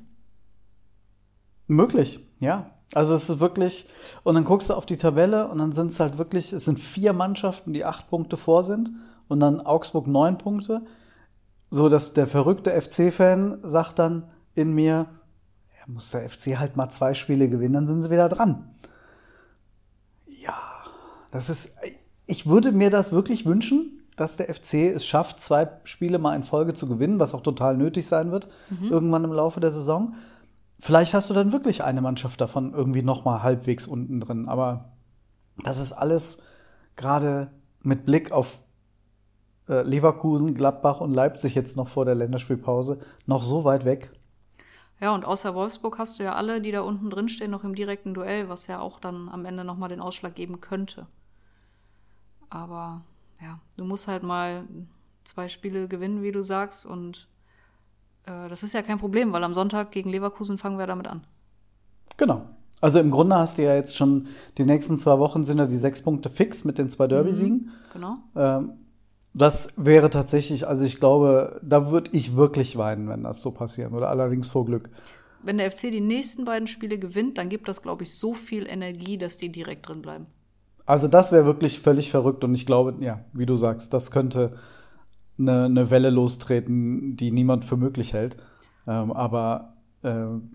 Möglich, 1.69 2.19
ja. 2.39 2.71
Also 2.95 3.13
es 3.13 3.29
ist 3.29 3.39
wirklich, 3.39 3.87
und 4.23 4.33
dann 4.33 4.43
guckst 4.43 4.71
du 4.71 4.73
auf 4.73 4.87
die 4.87 4.97
Tabelle 4.97 5.47
und 5.49 5.59
dann 5.59 5.71
sind 5.71 5.91
es 5.91 5.99
halt 5.99 6.17
wirklich, 6.17 6.51
es 6.51 6.65
sind 6.65 6.79
vier 6.79 7.13
Mannschaften, 7.13 7.73
die 7.73 7.85
acht 7.85 8.09
Punkte 8.09 8.37
vor 8.37 8.63
sind 8.63 8.89
und 9.27 9.39
dann 9.39 9.61
Augsburg 9.61 10.07
neun 10.07 10.39
Punkte. 10.39 10.81
So 11.69 11.87
dass 11.87 12.13
der 12.13 12.25
verrückte 12.25 12.71
FC-Fan 12.71 13.59
sagt 13.61 13.99
dann 13.99 14.31
in 14.55 14.73
mir, 14.73 15.05
ja, 15.77 15.83
muss 15.85 16.09
der 16.09 16.27
FC 16.27 16.57
halt 16.57 16.75
mal 16.75 16.89
zwei 16.89 17.13
Spiele 17.13 17.47
gewinnen, 17.47 17.73
dann 17.73 17.87
sind 17.87 18.01
sie 18.01 18.09
wieder 18.09 18.29
dran. 18.29 18.67
Ja, 20.25 20.57
das 21.29 21.51
ist, 21.51 21.75
ich 22.25 22.47
würde 22.47 22.71
mir 22.71 22.89
das 22.89 23.11
wirklich 23.11 23.45
wünschen, 23.45 24.07
dass 24.15 24.37
der 24.37 24.51
FC 24.51 24.95
es 24.95 25.05
schafft, 25.05 25.39
zwei 25.39 25.69
Spiele 25.83 26.17
mal 26.17 26.35
in 26.35 26.43
Folge 26.43 26.73
zu 26.73 26.89
gewinnen, 26.89 27.19
was 27.19 27.35
auch 27.35 27.41
total 27.41 27.77
nötig 27.77 28.07
sein 28.07 28.31
wird, 28.31 28.47
irgendwann 28.89 29.23
im 29.23 29.31
Laufe 29.31 29.59
der 29.59 29.69
Saison. 29.69 30.15
Vielleicht 30.79 31.13
hast 31.13 31.29
du 31.29 31.33
dann 31.33 31.51
wirklich 31.51 31.83
eine 31.83 32.01
Mannschaft 32.01 32.39
davon 32.39 32.73
irgendwie 32.73 33.03
noch 33.03 33.25
mal 33.25 33.43
halbwegs 33.43 33.85
unten 33.85 34.19
drin. 34.21 34.47
Aber 34.47 34.93
das 35.63 35.77
ist 35.77 35.91
alles 35.91 36.43
gerade 36.95 37.51
mit 37.81 38.05
Blick 38.05 38.31
auf 38.31 38.59
äh, 39.67 39.83
Leverkusen, 39.83 40.55
Gladbach 40.55 41.01
und 41.01 41.13
Leipzig 41.13 41.55
jetzt 41.55 41.77
noch 41.77 41.87
vor 41.87 42.05
der 42.05 42.15
Länderspielpause 42.15 43.01
noch 43.25 43.43
so 43.43 43.63
weit 43.63 43.85
weg. 43.85 44.11
Ja, 44.99 45.15
und 45.15 45.23
außer 45.23 45.55
Wolfsburg 45.55 45.97
hast 45.97 46.19
du 46.19 46.23
ja 46.23 46.35
alle, 46.35 46.59
die 46.59 46.71
da 46.71 46.81
unten 46.81 47.09
drin 47.09 47.29
stehen, 47.29 47.51
noch 47.51 47.63
im 47.63 47.73
direkten 47.73 48.13
Duell, 48.13 48.49
was 48.49 48.67
ja 48.67 48.81
auch 48.81 48.99
dann 48.99 49.29
am 49.29 49.45
Ende 49.45 49.63
nochmal 49.63 49.89
den 49.89 50.01
Ausschlag 50.01 50.35
geben 50.35 50.59
könnte. 50.59 51.07
Aber 52.49 53.01
ja, 53.41 53.59
du 53.77 53.85
musst 53.85 54.09
halt 54.09 54.23
mal 54.23 54.67
zwei 55.23 55.47
Spiele 55.47 55.87
gewinnen, 55.87 56.21
wie 56.21 56.33
du 56.33 56.43
sagst. 56.43 56.85
Und 56.85 57.28
äh, 58.25 58.49
das 58.49 58.63
ist 58.63 58.73
ja 58.73 58.81
kein 58.81 58.97
Problem, 58.97 59.31
weil 59.33 59.43
am 59.43 59.53
Sonntag 59.53 59.91
gegen 59.91 60.09
Leverkusen 60.09 60.57
fangen 60.57 60.77
wir 60.77 60.87
damit 60.87 61.07
an. 61.07 61.23
Genau. 62.17 62.43
Also 62.81 62.99
im 62.99 63.11
Grunde 63.11 63.35
hast 63.35 63.57
du 63.57 63.63
ja 63.63 63.75
jetzt 63.75 63.97
schon 63.97 64.27
die 64.57 64.63
nächsten 64.63 64.97
zwei 64.97 65.19
Wochen 65.19 65.43
sind 65.43 65.57
ja 65.57 65.65
die 65.65 65.77
sechs 65.77 66.01
Punkte 66.01 66.29
fix 66.29 66.63
mit 66.63 66.77
den 66.77 66.89
zwei 66.89 67.07
Derby-Siegen. 67.07 67.71
Genau. 67.93 68.17
Ähm, 68.35 68.73
das 69.33 69.73
wäre 69.77 70.09
tatsächlich, 70.09 70.67
also 70.67 70.85
ich 70.85 70.99
glaube, 70.99 71.59
da 71.61 71.91
würde 71.91 72.09
ich 72.13 72.35
wirklich 72.35 72.77
weinen, 72.77 73.09
wenn 73.09 73.23
das 73.23 73.41
so 73.41 73.51
passieren 73.51 73.91
würde. 73.91 74.07
Allerdings 74.07 74.47
vor 74.47 74.65
Glück. 74.65 74.89
Wenn 75.43 75.57
der 75.57 75.71
FC 75.71 75.91
die 75.91 76.01
nächsten 76.01 76.45
beiden 76.45 76.67
Spiele 76.67 76.97
gewinnt, 76.97 77.37
dann 77.37 77.49
gibt 77.49 77.67
das, 77.67 77.81
glaube 77.81 78.03
ich, 78.03 78.13
so 78.13 78.33
viel 78.33 78.67
Energie, 78.67 79.17
dass 79.17 79.37
die 79.37 79.51
direkt 79.51 79.87
drin 79.87 80.01
bleiben. 80.01 80.25
Also 80.85 81.07
das 81.07 81.31
wäre 81.31 81.45
wirklich 81.45 81.79
völlig 81.79 82.09
verrückt 82.09 82.43
und 82.43 82.55
ich 82.55 82.65
glaube, 82.65 82.95
ja, 82.99 83.19
wie 83.31 83.45
du 83.45 83.55
sagst, 83.55 83.93
das 83.93 84.09
könnte 84.09 84.57
eine, 85.39 85.65
eine 85.65 85.89
Welle 85.89 86.09
lostreten, 86.09 87.15
die 87.15 87.31
niemand 87.31 87.65
für 87.65 87.77
möglich 87.77 88.13
hält. 88.13 88.37
Ähm, 88.87 89.11
aber 89.11 89.73
ähm, 90.03 90.51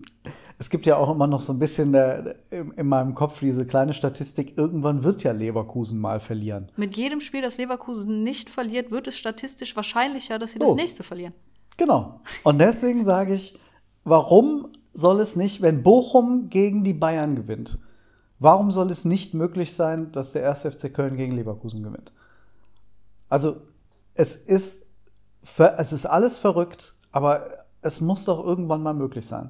es 0.57 0.69
gibt 0.69 0.85
ja 0.85 0.97
auch 0.97 1.11
immer 1.11 1.27
noch 1.27 1.41
so 1.41 1.51
ein 1.53 1.59
bisschen 1.59 1.91
der, 1.91 2.35
in, 2.49 2.71
in 2.71 2.87
meinem 2.87 3.13
Kopf 3.15 3.39
diese 3.39 3.65
kleine 3.65 3.93
Statistik, 3.93 4.57
irgendwann 4.57 5.03
wird 5.03 5.23
ja 5.23 5.31
Leverkusen 5.31 5.99
mal 5.99 6.19
verlieren. 6.19 6.67
Mit 6.77 6.95
jedem 6.95 7.19
Spiel, 7.19 7.41
das 7.41 7.57
Leverkusen 7.57 8.23
nicht 8.23 8.49
verliert, 8.49 8.91
wird 8.91 9.07
es 9.07 9.17
statistisch 9.17 9.75
wahrscheinlicher, 9.75 10.39
dass 10.39 10.51
sie 10.51 10.59
Oh. 10.61 10.67
das 10.67 10.75
nächste 10.75 11.03
verlieren. 11.03 11.33
Genau. 11.77 12.21
Und 12.43 12.59
deswegen 12.59 13.03
sage 13.05 13.33
ich, 13.33 13.59
warum 14.03 14.69
soll 14.93 15.19
es 15.19 15.35
nicht, 15.35 15.61
wenn 15.61 15.83
Bochum 15.83 16.49
gegen 16.49 16.83
die 16.83 16.93
Bayern 16.93 17.35
gewinnt, 17.35 17.79
Warum 18.39 18.69
soll 18.69 18.91
es 18.91 19.05
nicht 19.05 19.33
möglich 19.33 19.73
sein, 19.73 20.11
dass 20.11 20.33
der 20.33 20.49
1. 20.49 20.63
FC 20.63 20.93
Köln 20.93 21.15
gegen 21.15 21.31
Leverkusen 21.31 21.81
gewinnt? 21.81 22.11
Also, 23.29 23.57
es 24.15 24.35
ist, 24.35 24.87
es 25.77 25.93
ist 25.93 26.05
alles 26.05 26.39
verrückt, 26.39 26.95
aber 27.11 27.47
es 27.81 28.01
muss 28.01 28.25
doch 28.25 28.43
irgendwann 28.43 28.81
mal 28.81 28.93
möglich 28.93 29.27
sein. 29.27 29.49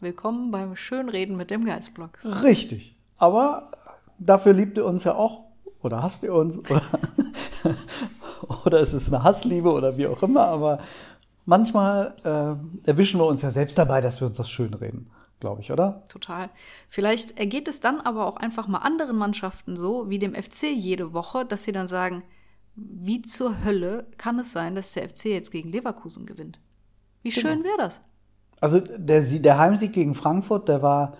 Willkommen 0.00 0.50
beim 0.50 0.76
Schönreden 0.76 1.36
mit 1.36 1.50
dem 1.50 1.64
Geistblock. 1.64 2.18
Richtig. 2.42 2.96
Aber 3.16 3.70
dafür 4.18 4.52
liebt 4.52 4.76
ihr 4.76 4.84
uns 4.84 5.04
ja 5.04 5.14
auch. 5.14 5.44
Oder 5.80 6.02
hasst 6.02 6.24
ihr 6.24 6.34
uns? 6.34 6.58
Oder, 6.58 6.82
oder 8.66 8.80
es 8.80 8.92
ist 8.92 9.12
eine 9.12 9.22
Hassliebe 9.22 9.72
oder 9.72 9.96
wie 9.96 10.08
auch 10.08 10.22
immer. 10.22 10.46
Aber 10.46 10.80
manchmal 11.46 12.16
äh, 12.24 12.88
erwischen 12.88 13.20
wir 13.20 13.26
uns 13.26 13.42
ja 13.42 13.52
selbst 13.52 13.78
dabei, 13.78 14.00
dass 14.00 14.20
wir 14.20 14.26
uns 14.26 14.36
das 14.36 14.50
schönreden 14.50 15.10
glaube 15.40 15.60
ich, 15.60 15.72
oder? 15.72 16.04
Total. 16.06 16.50
Vielleicht 16.88 17.36
ergeht 17.36 17.66
es 17.66 17.80
dann 17.80 18.00
aber 18.00 18.26
auch 18.26 18.36
einfach 18.36 18.68
mal 18.68 18.78
anderen 18.78 19.16
Mannschaften 19.16 19.74
so, 19.74 20.08
wie 20.08 20.20
dem 20.20 20.36
FC 20.36 20.70
jede 20.72 21.14
Woche, 21.14 21.44
dass 21.44 21.64
sie 21.64 21.72
dann 21.72 21.88
sagen, 21.88 22.22
wie 22.74 23.22
zur 23.22 23.64
Hölle 23.64 24.06
kann 24.16 24.38
es 24.38 24.52
sein, 24.52 24.74
dass 24.74 24.92
der 24.92 25.08
FC 25.08 25.26
jetzt 25.26 25.50
gegen 25.50 25.70
Leverkusen 25.70 26.26
gewinnt? 26.26 26.60
Wie 27.22 27.30
genau. 27.30 27.48
schön 27.48 27.64
wäre 27.64 27.76
das? 27.78 28.00
Also 28.60 28.80
der, 28.80 29.20
der 29.20 29.58
Heimsieg 29.58 29.92
gegen 29.92 30.14
Frankfurt, 30.14 30.68
der 30.68 30.82
war 30.82 31.16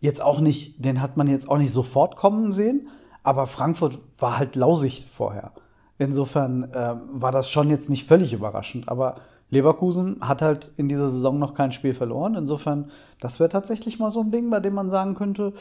jetzt 0.00 0.22
auch 0.22 0.40
nicht, 0.40 0.84
den 0.84 1.02
hat 1.02 1.16
man 1.16 1.28
jetzt 1.28 1.48
auch 1.48 1.58
nicht 1.58 1.72
sofort 1.72 2.16
kommen 2.16 2.52
sehen, 2.52 2.88
aber 3.22 3.46
Frankfurt 3.46 3.98
war 4.18 4.38
halt 4.38 4.56
lausig 4.56 5.06
vorher. 5.10 5.52
Insofern 5.98 6.72
äh, 6.72 6.94
war 7.10 7.32
das 7.32 7.50
schon 7.50 7.68
jetzt 7.70 7.90
nicht 7.90 8.06
völlig 8.06 8.32
überraschend, 8.32 8.88
aber 8.88 9.16
Leverkusen 9.50 10.18
hat 10.20 10.42
halt 10.42 10.72
in 10.76 10.88
dieser 10.88 11.10
Saison 11.10 11.38
noch 11.38 11.54
kein 11.54 11.72
Spiel 11.72 11.94
verloren. 11.94 12.34
Insofern, 12.34 12.90
das 13.20 13.40
wäre 13.40 13.48
tatsächlich 13.48 13.98
mal 13.98 14.10
so 14.10 14.20
ein 14.20 14.30
Ding, 14.30 14.50
bei 14.50 14.60
dem 14.60 14.74
man 14.74 14.90
sagen 14.90 15.14
könnte, 15.14 15.54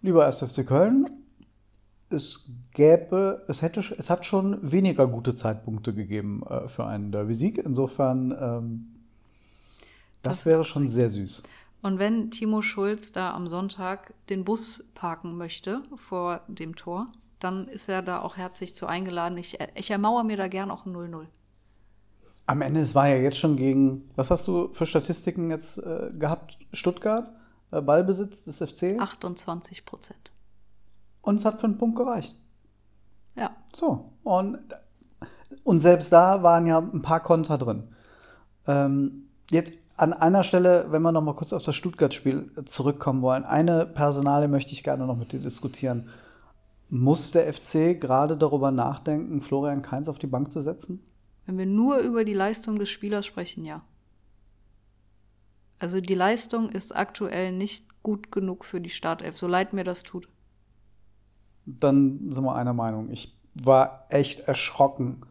lieber 0.00 0.24
1. 0.24 0.42
FC 0.42 0.66
Köln, 0.66 1.10
es 2.10 2.46
gäbe, 2.72 3.44
es 3.48 3.62
hätte, 3.62 3.80
es 3.80 4.10
hat 4.10 4.24
schon 4.24 4.58
weniger 4.70 5.06
gute 5.06 5.34
Zeitpunkte 5.34 5.94
gegeben 5.94 6.42
äh, 6.48 6.68
für 6.68 6.86
einen 6.86 7.12
Derby-Sieg. 7.12 7.58
Insofern, 7.58 8.32
ähm, 8.32 8.94
das, 10.22 10.38
das 10.38 10.46
wäre 10.46 10.64
schon 10.64 10.82
richtig. 10.82 10.94
sehr 10.94 11.10
süß. 11.10 11.42
Und 11.82 11.98
wenn 11.98 12.30
Timo 12.30 12.60
Schulz 12.60 13.12
da 13.12 13.34
am 13.34 13.46
Sonntag 13.46 14.12
den 14.30 14.44
Bus 14.44 14.90
parken 14.94 15.36
möchte 15.36 15.82
vor 15.94 16.40
dem 16.48 16.74
Tor, 16.74 17.06
dann 17.38 17.68
ist 17.68 17.88
er 17.88 18.02
da 18.02 18.20
auch 18.20 18.36
herzlich 18.36 18.74
zu 18.74 18.86
eingeladen. 18.86 19.38
Ich, 19.38 19.58
ich 19.74 19.90
ermauere 19.90 20.24
mir 20.24 20.36
da 20.36 20.48
gern 20.48 20.70
auch 20.70 20.86
ein 20.86 20.94
0-0. 20.94 21.26
Am 22.46 22.62
Ende, 22.62 22.80
es 22.80 22.94
war 22.94 23.08
ja 23.08 23.16
jetzt 23.16 23.38
schon 23.38 23.56
gegen, 23.56 24.10
was 24.16 24.30
hast 24.30 24.48
du 24.48 24.72
für 24.72 24.86
Statistiken 24.86 25.50
jetzt 25.50 25.78
äh, 25.78 26.10
gehabt? 26.18 26.58
Stuttgart, 26.72 27.30
äh, 27.70 27.80
Ballbesitz 27.80 28.42
des 28.42 28.58
FC? 28.58 28.98
28 28.98 29.84
Prozent. 29.84 30.32
Und 31.28 31.36
es 31.36 31.44
hat 31.44 31.60
für 31.60 31.66
einen 31.66 31.76
Punkt 31.76 31.98
gereicht. 31.98 32.34
Ja. 33.36 33.54
So, 33.74 34.12
und, 34.24 34.60
und 35.62 35.78
selbst 35.78 36.10
da 36.10 36.42
waren 36.42 36.66
ja 36.66 36.78
ein 36.78 37.02
paar 37.02 37.20
Konter 37.20 37.58
drin. 37.58 37.82
Ähm, 38.66 39.28
jetzt 39.50 39.74
an 39.98 40.14
einer 40.14 40.42
Stelle, 40.42 40.86
wenn 40.88 41.02
wir 41.02 41.12
noch 41.12 41.20
mal 41.20 41.34
kurz 41.34 41.52
auf 41.52 41.62
das 41.62 41.76
Stuttgart-Spiel 41.76 42.64
zurückkommen 42.64 43.20
wollen, 43.20 43.44
eine 43.44 43.84
Personale 43.84 44.48
möchte 44.48 44.72
ich 44.72 44.82
gerne 44.82 45.06
noch 45.06 45.18
mit 45.18 45.32
dir 45.32 45.40
diskutieren. 45.40 46.08
Muss 46.88 47.30
der 47.30 47.52
FC 47.52 48.00
gerade 48.00 48.38
darüber 48.38 48.70
nachdenken, 48.70 49.42
Florian 49.42 49.82
Kainz 49.82 50.08
auf 50.08 50.18
die 50.18 50.28
Bank 50.28 50.50
zu 50.50 50.62
setzen? 50.62 51.04
Wenn 51.44 51.58
wir 51.58 51.66
nur 51.66 51.98
über 51.98 52.24
die 52.24 52.32
Leistung 52.32 52.78
des 52.78 52.88
Spielers 52.88 53.26
sprechen, 53.26 53.66
ja. 53.66 53.82
Also 55.78 56.00
die 56.00 56.14
Leistung 56.14 56.70
ist 56.70 56.96
aktuell 56.96 57.52
nicht 57.52 58.02
gut 58.02 58.32
genug 58.32 58.64
für 58.64 58.80
die 58.80 58.88
Startelf, 58.88 59.36
so 59.36 59.46
leid 59.46 59.74
mir 59.74 59.84
das 59.84 60.04
tut. 60.04 60.26
Dann 61.80 62.30
sind 62.30 62.44
wir 62.44 62.54
einer 62.54 62.72
Meinung. 62.72 63.10
Ich 63.10 63.36
war 63.54 64.06
echt 64.08 64.40
erschrocken 64.40 65.22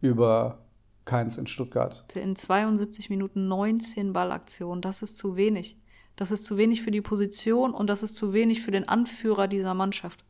über 0.00 0.58
Keins 1.04 1.36
in 1.36 1.46
Stuttgart. 1.46 2.04
In 2.14 2.36
72 2.36 3.10
Minuten 3.10 3.48
19 3.48 4.12
Ballaktionen, 4.12 4.82
das 4.82 5.02
ist 5.02 5.16
zu 5.16 5.36
wenig. 5.36 5.76
Das 6.16 6.30
ist 6.30 6.44
zu 6.44 6.56
wenig 6.56 6.82
für 6.82 6.90
die 6.90 7.00
Position 7.00 7.72
und 7.72 7.88
das 7.88 8.02
ist 8.02 8.14
zu 8.14 8.32
wenig 8.32 8.62
für 8.62 8.70
den 8.70 8.88
Anführer 8.88 9.48
dieser 9.48 9.74
Mannschaft. 9.74 10.24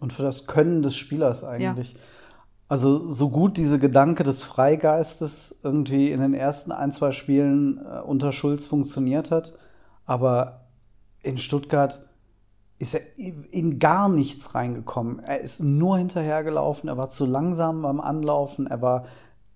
Und 0.00 0.12
für 0.12 0.22
das 0.22 0.46
Können 0.46 0.82
des 0.82 0.96
Spielers 0.96 1.44
eigentlich. 1.44 1.94
Ja. 1.94 1.98
Also 2.68 3.02
so 3.02 3.30
gut 3.30 3.56
diese 3.56 3.78
Gedanke 3.78 4.24
des 4.24 4.42
Freigeistes 4.42 5.58
irgendwie 5.62 6.10
in 6.10 6.20
den 6.20 6.34
ersten 6.34 6.70
ein, 6.70 6.92
zwei 6.92 7.12
Spielen 7.12 7.78
äh, 7.78 8.00
unter 8.00 8.32
Schulz 8.32 8.66
funktioniert 8.66 9.30
hat, 9.30 9.54
aber 10.04 10.66
in 11.22 11.38
Stuttgart 11.38 12.07
ist 12.78 12.94
er 12.94 13.00
in 13.18 13.78
gar 13.78 14.08
nichts 14.08 14.54
reingekommen. 14.54 15.18
Er 15.20 15.40
ist 15.40 15.60
nur 15.60 15.98
hinterhergelaufen, 15.98 16.88
er 16.88 16.96
war 16.96 17.10
zu 17.10 17.26
langsam 17.26 17.82
beim 17.82 18.00
Anlaufen, 18.00 18.66
er 18.66 18.80
war 18.80 19.06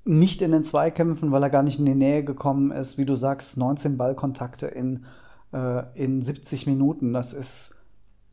nicht 0.04 0.42
in 0.42 0.50
den 0.50 0.64
Zweikämpfen, 0.64 1.30
weil 1.30 1.42
er 1.42 1.50
gar 1.50 1.62
nicht 1.62 1.78
in 1.78 1.86
die 1.86 1.94
Nähe 1.94 2.24
gekommen 2.24 2.72
ist. 2.72 2.98
Wie 2.98 3.04
du 3.04 3.14
sagst, 3.14 3.56
19 3.56 3.96
Ballkontakte 3.96 4.66
in, 4.66 5.04
äh, 5.52 5.84
in 5.94 6.22
70 6.22 6.66
Minuten, 6.66 7.12
das 7.12 7.32
ist 7.32 7.76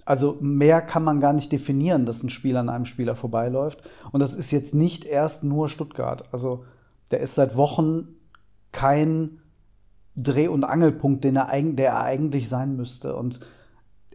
also 0.10 0.38
mehr 0.42 0.82
kann 0.82 1.04
man 1.04 1.20
gar 1.20 1.34
nicht 1.34 1.52
definieren, 1.52 2.08
dass 2.08 2.24
ein 2.24 2.32
Spieler 2.32 2.62
an 2.62 2.70
einem 2.70 2.86
Spieler 2.86 3.16
vorbeiläuft. 3.16 3.88
Und 4.12 4.22
das 4.22 4.34
ist 4.34 4.50
jetzt 4.50 4.74
nicht 4.74 5.06
erst 5.06 5.44
nur 5.44 5.70
Stuttgart. 5.70 6.24
Also 6.32 6.66
der 7.12 7.20
ist 7.20 7.36
seit 7.36 7.56
Wochen 7.56 8.08
kein 8.72 9.40
Dreh- 10.16 10.48
und 10.48 10.64
Angelpunkt, 10.64 11.24
den 11.24 11.36
er, 11.36 11.62
der 11.62 11.92
er 11.92 12.02
eigentlich 12.02 12.50
sein 12.50 12.76
müsste. 12.76 13.16
Und 13.16 13.42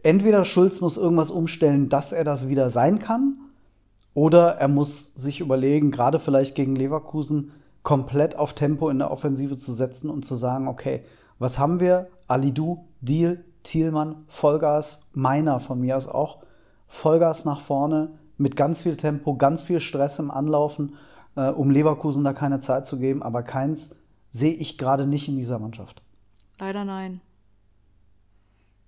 entweder 0.05 0.45
Schulz 0.45 0.81
muss 0.81 0.97
irgendwas 0.97 1.31
umstellen, 1.31 1.89
dass 1.89 2.11
er 2.11 2.23
das 2.23 2.47
wieder 2.47 2.69
sein 2.69 2.99
kann, 2.99 3.37
oder 4.13 4.55
er 4.55 4.69
muss 4.69 5.13
sich 5.15 5.41
überlegen, 5.41 5.91
gerade 5.91 6.19
vielleicht 6.19 6.55
gegen 6.55 6.75
Leverkusen, 6.75 7.51
komplett 7.83 8.37
auf 8.37 8.53
Tempo 8.53 8.89
in 8.89 8.99
der 8.99 9.11
Offensive 9.11 9.57
zu 9.57 9.73
setzen 9.73 10.09
und 10.09 10.25
zu 10.25 10.35
sagen, 10.35 10.67
okay, 10.67 11.01
was 11.37 11.59
haben 11.59 11.79
wir? 11.79 12.07
Alidu, 12.27 12.75
Deal, 13.01 13.43
Thielmann, 13.63 14.23
Vollgas, 14.27 15.09
meiner 15.13 15.59
von 15.59 15.81
mir 15.81 15.97
aus 15.97 16.07
auch, 16.07 16.39
Vollgas 16.87 17.43
nach 17.45 17.59
vorne 17.59 18.13
mit 18.37 18.55
ganz 18.55 18.83
viel 18.83 18.95
Tempo, 18.95 19.35
ganz 19.35 19.63
viel 19.63 19.79
Stress 19.79 20.17
im 20.19 20.31
Anlaufen, 20.31 20.95
äh, 21.35 21.49
um 21.49 21.69
Leverkusen 21.69 22.23
da 22.23 22.33
keine 22.33 22.59
Zeit 22.59 22.85
zu 22.85 22.97
geben. 22.97 23.21
Aber 23.21 23.43
keins 23.43 23.97
sehe 24.29 24.53
ich 24.53 24.77
gerade 24.77 25.05
nicht 25.05 25.27
in 25.27 25.35
dieser 25.35 25.59
Mannschaft. 25.59 26.03
Leider 26.57 26.85
nein. 26.85 27.21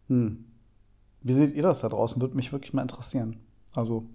Hm. 0.08 0.47
Wie 1.28 1.34
seht 1.34 1.56
ihr 1.56 1.63
das 1.63 1.82
da 1.82 1.90
draußen? 1.90 2.22
Würde 2.22 2.36
mich 2.36 2.52
wirklich 2.52 2.74
mal 2.74 2.82
interessieren. 2.82 3.38
Also 3.76 4.06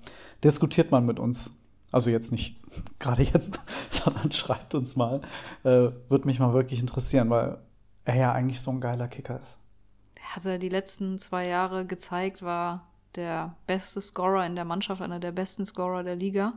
diskutiert 0.42 0.90
mal 0.90 1.00
mit 1.00 1.18
uns. 1.18 1.58
Also 1.90 2.10
jetzt 2.10 2.32
nicht 2.32 2.56
gerade 2.98 3.22
jetzt, 3.22 3.60
sondern 3.90 4.32
schreibt 4.32 4.74
uns 4.74 4.96
mal. 4.96 5.22
Äh, 5.64 5.90
Würde 6.08 6.26
mich 6.26 6.38
mal 6.38 6.52
wirklich 6.52 6.80
interessieren, 6.80 7.30
weil 7.30 7.58
er 8.04 8.16
ja 8.16 8.32
eigentlich 8.32 8.60
so 8.60 8.70
ein 8.70 8.80
geiler 8.80 9.08
Kicker 9.08 9.38
ist 9.40 9.58
hat 10.34 10.46
er 10.46 10.58
die 10.58 10.70
letzten 10.70 11.18
zwei 11.18 11.46
Jahre 11.46 11.84
gezeigt, 11.84 12.42
war 12.42 12.88
der 13.16 13.54
beste 13.66 14.00
Scorer 14.00 14.46
in 14.46 14.54
der 14.54 14.64
Mannschaft, 14.64 15.02
einer 15.02 15.20
der 15.20 15.32
besten 15.32 15.66
Scorer 15.66 16.02
der 16.02 16.16
Liga. 16.16 16.54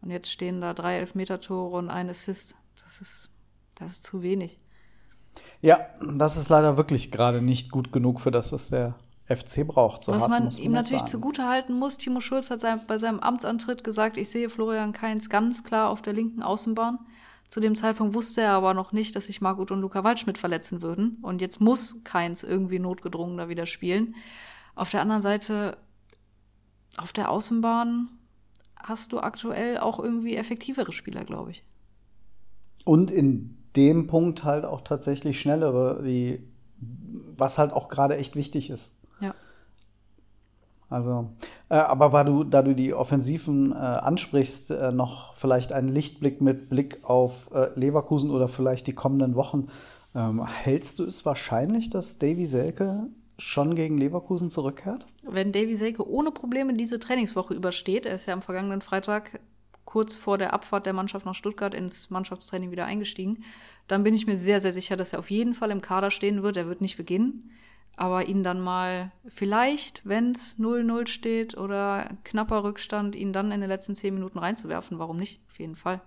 Und 0.00 0.10
jetzt 0.10 0.30
stehen 0.30 0.60
da 0.60 0.74
drei 0.74 0.98
Elfmeter-Tore 0.98 1.76
und 1.76 1.90
ein 1.90 2.08
Assist. 2.08 2.54
Das 2.84 3.00
ist, 3.00 3.30
das 3.74 3.92
ist 3.92 4.04
zu 4.04 4.22
wenig. 4.22 4.60
Ja, 5.60 5.80
das 6.16 6.36
ist 6.36 6.48
leider 6.48 6.76
wirklich 6.76 7.10
gerade 7.10 7.42
nicht 7.42 7.72
gut 7.72 7.92
genug 7.92 8.20
für 8.20 8.30
das, 8.30 8.52
was 8.52 8.68
der 8.68 8.94
FC 9.28 9.66
braucht. 9.66 10.02
So 10.04 10.12
was 10.12 10.28
man 10.28 10.50
ihm 10.50 10.72
natürlich 10.72 11.04
zugutehalten 11.04 11.78
muss, 11.78 11.98
Timo 11.98 12.20
Schulz 12.20 12.50
hat 12.50 12.60
sein, 12.60 12.80
bei 12.86 12.98
seinem 12.98 13.20
Amtsantritt 13.20 13.84
gesagt, 13.84 14.16
ich 14.16 14.30
sehe 14.30 14.48
Florian 14.48 14.92
Kainz 14.92 15.28
ganz 15.28 15.64
klar 15.64 15.90
auf 15.90 16.00
der 16.02 16.14
linken 16.14 16.42
Außenbahn. 16.42 16.98
Zu 17.48 17.60
dem 17.60 17.76
Zeitpunkt 17.76 18.14
wusste 18.14 18.42
er 18.42 18.52
aber 18.52 18.74
noch 18.74 18.92
nicht, 18.92 19.16
dass 19.16 19.26
sich 19.26 19.40
Margot 19.40 19.70
und 19.70 19.80
Luca 19.80 20.04
Waldschmidt 20.04 20.38
verletzen 20.38 20.82
würden. 20.82 21.18
Und 21.22 21.40
jetzt 21.40 21.60
muss 21.60 22.02
Keins 22.04 22.42
irgendwie 22.42 22.78
notgedrungen 22.78 23.38
da 23.38 23.48
wieder 23.48 23.66
spielen. 23.66 24.14
Auf 24.74 24.90
der 24.90 25.00
anderen 25.00 25.22
Seite, 25.22 25.76
auf 26.96 27.12
der 27.12 27.30
Außenbahn 27.30 28.08
hast 28.76 29.12
du 29.12 29.20
aktuell 29.20 29.78
auch 29.78 29.98
irgendwie 29.98 30.36
effektivere 30.36 30.92
Spieler, 30.92 31.24
glaube 31.24 31.52
ich. 31.52 31.64
Und 32.84 33.10
in 33.10 33.56
dem 33.76 34.06
Punkt 34.06 34.44
halt 34.44 34.64
auch 34.64 34.82
tatsächlich 34.82 35.40
schnellere, 35.40 36.02
die, 36.02 36.42
was 37.36 37.58
halt 37.58 37.72
auch 37.72 37.88
gerade 37.88 38.16
echt 38.16 38.36
wichtig 38.36 38.70
ist. 38.70 38.97
Also, 40.90 41.30
äh, 41.68 41.74
aber 41.74 42.12
weil 42.12 42.24
du, 42.24 42.44
da 42.44 42.62
du 42.62 42.74
die 42.74 42.94
Offensiven 42.94 43.72
äh, 43.72 43.74
ansprichst, 43.74 44.70
äh, 44.70 44.92
noch 44.92 45.34
vielleicht 45.34 45.72
einen 45.72 45.88
Lichtblick 45.88 46.40
mit 46.40 46.70
Blick 46.70 47.00
auf 47.02 47.50
äh, 47.52 47.68
Leverkusen 47.78 48.30
oder 48.30 48.48
vielleicht 48.48 48.86
die 48.86 48.94
kommenden 48.94 49.34
Wochen. 49.34 49.68
Ähm, 50.14 50.46
hältst 50.46 50.98
du 50.98 51.04
es 51.04 51.26
wahrscheinlich, 51.26 51.90
dass 51.90 52.18
Davy 52.18 52.46
Selke 52.46 53.08
schon 53.38 53.74
gegen 53.74 53.98
Leverkusen 53.98 54.50
zurückkehrt? 54.50 55.06
Wenn 55.22 55.52
Davy 55.52 55.76
Selke 55.76 56.08
ohne 56.08 56.30
Probleme 56.30 56.72
diese 56.74 56.98
Trainingswoche 56.98 57.54
übersteht, 57.54 58.06
er 58.06 58.14
ist 58.14 58.26
ja 58.26 58.32
am 58.32 58.42
vergangenen 58.42 58.80
Freitag 58.80 59.40
kurz 59.88 60.16
vor 60.16 60.36
der 60.36 60.52
Abfahrt 60.52 60.84
der 60.84 60.92
Mannschaft 60.92 61.24
nach 61.24 61.34
Stuttgart 61.34 61.74
ins 61.74 62.10
Mannschaftstraining 62.10 62.70
wieder 62.70 62.84
eingestiegen, 62.84 63.42
dann 63.86 64.04
bin 64.04 64.12
ich 64.12 64.26
mir 64.26 64.36
sehr, 64.36 64.60
sehr 64.60 64.74
sicher, 64.74 64.98
dass 64.98 65.14
er 65.14 65.18
auf 65.18 65.30
jeden 65.30 65.54
Fall 65.54 65.70
im 65.70 65.80
Kader 65.80 66.10
stehen 66.10 66.42
wird. 66.42 66.58
Er 66.58 66.66
wird 66.66 66.82
nicht 66.82 66.98
beginnen. 66.98 67.50
Aber 67.98 68.26
ihn 68.26 68.44
dann 68.44 68.60
mal 68.60 69.12
vielleicht, 69.26 70.06
wenn 70.06 70.32
es 70.32 70.58
0-0 70.58 71.08
steht 71.08 71.56
oder 71.56 72.08
knapper 72.24 72.64
Rückstand, 72.64 73.16
ihn 73.16 73.32
dann 73.32 73.50
in 73.50 73.60
den 73.60 73.68
letzten 73.68 73.94
zehn 73.94 74.14
Minuten 74.14 74.38
reinzuwerfen. 74.38 74.98
Warum 74.98 75.16
nicht? 75.16 75.40
Auf 75.50 75.58
jeden 75.58 75.76
Fall. 75.76 76.00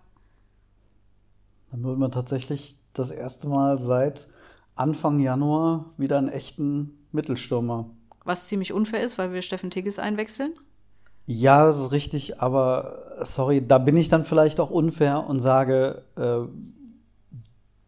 Dann 1.72 1.84
würde 1.84 2.00
man 2.00 2.12
tatsächlich 2.12 2.78
das 2.94 3.12
erste 3.12 3.48
Mal 3.48 3.80
seit 3.80 4.30
Anfang 4.76 5.20
Januar 5.20 5.92
wieder 5.98 6.18
einen 6.18 6.30
echten 6.30 6.98
Mittelstürmer. 7.12 7.90
Was 8.24 8.48
ziemlich 8.48 8.74
unfair 8.74 9.04
ist, 9.04 9.18
weil 9.18 9.34
wir 9.34 9.42
Steffen 9.42 9.70
Tigges 9.70 10.00
einwechseln. 10.00 10.54
Ja, 11.26 11.64
das 11.64 11.80
ist 11.80 11.92
richtig, 11.92 12.42
aber 12.42 13.18
sorry, 13.24 13.66
da 13.66 13.78
bin 13.78 13.96
ich 13.96 14.10
dann 14.10 14.26
vielleicht 14.26 14.60
auch 14.60 14.70
unfair 14.70 15.26
und 15.28 15.40
sage, 15.40 16.04
äh, 16.18 16.48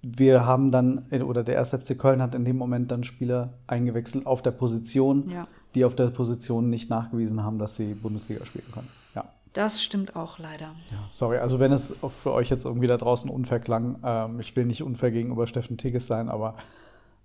wir 0.05 0.45
haben 0.45 0.71
dann, 0.71 1.05
oder 1.23 1.43
der 1.43 1.57
1. 1.59 1.69
FC 1.71 1.97
Köln 1.97 2.21
hat 2.21 2.35
in 2.35 2.43
dem 2.45 2.57
Moment 2.57 2.91
dann 2.91 3.03
Spieler 3.05 3.53
eingewechselt 3.67 4.25
auf 4.25 4.41
der 4.41 4.51
Position, 4.51 5.29
Ja. 5.29 5.47
die 5.75 5.85
auf 5.85 5.95
der 5.95 6.07
Position 6.07 6.69
nicht 6.69 6.89
nachgewiesen 6.89 7.41
haben, 7.43 7.57
dass 7.57 7.75
sie 7.77 7.93
Bundesliga 7.93 8.45
spielen 8.45 8.69
können. 8.73 8.89
Ja. 9.15 9.23
Das 9.53 9.81
stimmt 9.81 10.15
auch 10.17 10.39
leider. 10.39 10.65
Ja, 10.91 10.97
sorry, 11.11 11.37
also 11.37 11.59
wenn 11.59 11.71
es 11.71 11.95
für 12.21 12.33
euch 12.33 12.49
jetzt 12.49 12.65
irgendwie 12.65 12.87
da 12.87 12.97
draußen 12.97 13.29
unfair 13.29 13.59
klang, 13.61 13.99
ähm, 14.03 14.39
ich 14.41 14.53
will 14.55 14.65
nicht 14.65 14.83
unfair 14.83 15.11
gegenüber 15.11 15.47
Steffen 15.47 15.77
Tigges 15.77 16.05
sein, 16.05 16.27
aber 16.27 16.55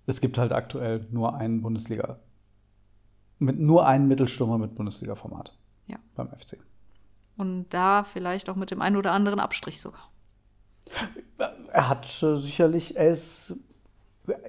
es 0.05 0.21
gibt 0.21 0.37
halt 0.37 0.53
aktuell 0.53 1.05
nur 1.11 1.35
einen 1.35 1.61
Bundesliga, 1.61 2.17
mit 3.39 3.59
nur 3.59 3.85
einen 3.87 4.07
Mittelstürmer 4.07 4.57
mit 4.57 4.75
Bundesliga-Format 4.75 5.53
Ja. 5.87 5.97
beim 6.15 6.29
FC. 6.29 6.57
Und 7.35 7.67
da 7.71 8.03
vielleicht 8.03 8.49
auch 8.49 8.55
mit 8.55 8.71
dem 8.71 8.81
einen 8.81 8.95
oder 8.95 9.11
anderen 9.11 9.39
Abstrich 9.41 9.81
sogar. 9.81 10.09
Er 11.71 11.89
hat 11.89 12.05
äh, 12.23 12.37
sicherlich, 12.37 12.95
er 12.97 13.09
ist, 13.09 13.55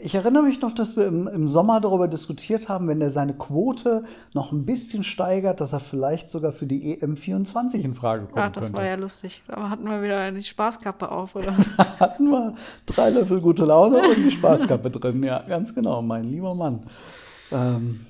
ich 0.02 0.14
erinnere 0.14 0.42
mich 0.42 0.60
noch, 0.60 0.74
dass 0.74 0.96
wir 0.96 1.06
im, 1.06 1.26
im 1.26 1.48
Sommer 1.48 1.80
darüber 1.80 2.06
diskutiert 2.08 2.68
haben, 2.68 2.86
wenn 2.88 3.00
er 3.00 3.10
seine 3.10 3.32
Quote 3.34 4.04
noch 4.34 4.52
ein 4.52 4.66
bisschen 4.66 5.04
steigert, 5.04 5.60
dass 5.60 5.72
er 5.72 5.80
vielleicht 5.80 6.30
sogar 6.30 6.52
für 6.52 6.66
die 6.66 6.98
EM24 7.00 7.76
in 7.80 7.94
Frage 7.94 8.26
kommen 8.26 8.42
Ach, 8.44 8.52
das 8.52 8.66
könnte. 8.66 8.78
war 8.78 8.84
ja 8.86 8.96
lustig. 8.96 9.42
Aber 9.48 9.70
hatten 9.70 9.84
wir 9.88 10.02
wieder 10.02 10.30
die 10.32 10.42
Spaßkappe 10.42 11.10
auf, 11.10 11.34
oder? 11.34 11.56
hatten 11.98 12.30
wir 12.30 12.54
drei 12.86 13.10
Löffel 13.10 13.40
gute 13.40 13.64
Laune 13.64 14.02
und 14.08 14.16
die 14.16 14.30
Spaßkappe 14.30 14.90
drin. 14.98 15.22
Ja, 15.22 15.42
ganz 15.42 15.74
genau, 15.74 16.02
mein 16.02 16.24
lieber 16.24 16.54
Mann. 16.54 16.82
Ähm, 17.52 18.06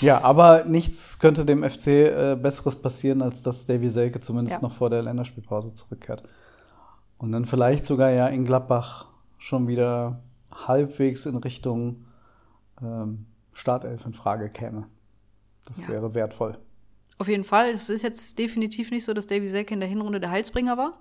ja, 0.00 0.22
aber 0.22 0.64
nichts 0.64 1.18
könnte 1.18 1.44
dem 1.44 1.62
FC 1.68 1.86
äh, 1.88 2.36
Besseres 2.40 2.76
passieren, 2.76 3.20
als 3.22 3.42
dass 3.42 3.66
Davy 3.66 3.90
Selke 3.90 4.20
zumindest 4.20 4.60
Ja. 4.62 4.68
noch 4.68 4.74
vor 4.74 4.90
der 4.90 5.02
Länderspielpause 5.02 5.74
zurückkehrt. 5.74 6.22
Und 7.18 7.32
dann 7.32 7.44
vielleicht 7.44 7.84
sogar 7.84 8.10
ja 8.10 8.26
in 8.28 8.44
Gladbach 8.44 9.08
schon 9.38 9.66
wieder 9.68 10.22
halbwegs 10.52 11.26
in 11.26 11.36
Richtung 11.36 12.04
ähm, 12.82 13.26
Startelf 13.52 14.04
in 14.06 14.14
Frage 14.14 14.50
käme. 14.50 14.86
Das 15.64 15.82
Ja. 15.82 15.88
wäre 15.88 16.14
wertvoll. 16.14 16.58
Auf 17.18 17.28
jeden 17.28 17.44
Fall. 17.44 17.68
Es 17.70 17.88
ist 17.88 18.02
jetzt 18.02 18.38
definitiv 18.38 18.90
nicht 18.90 19.04
so, 19.04 19.14
dass 19.14 19.26
Davy 19.26 19.48
Selke 19.48 19.72
in 19.74 19.80
der 19.80 19.88
Hinrunde 19.88 20.20
der 20.20 20.30
Heilsbringer 20.30 20.76
war. 20.76 20.98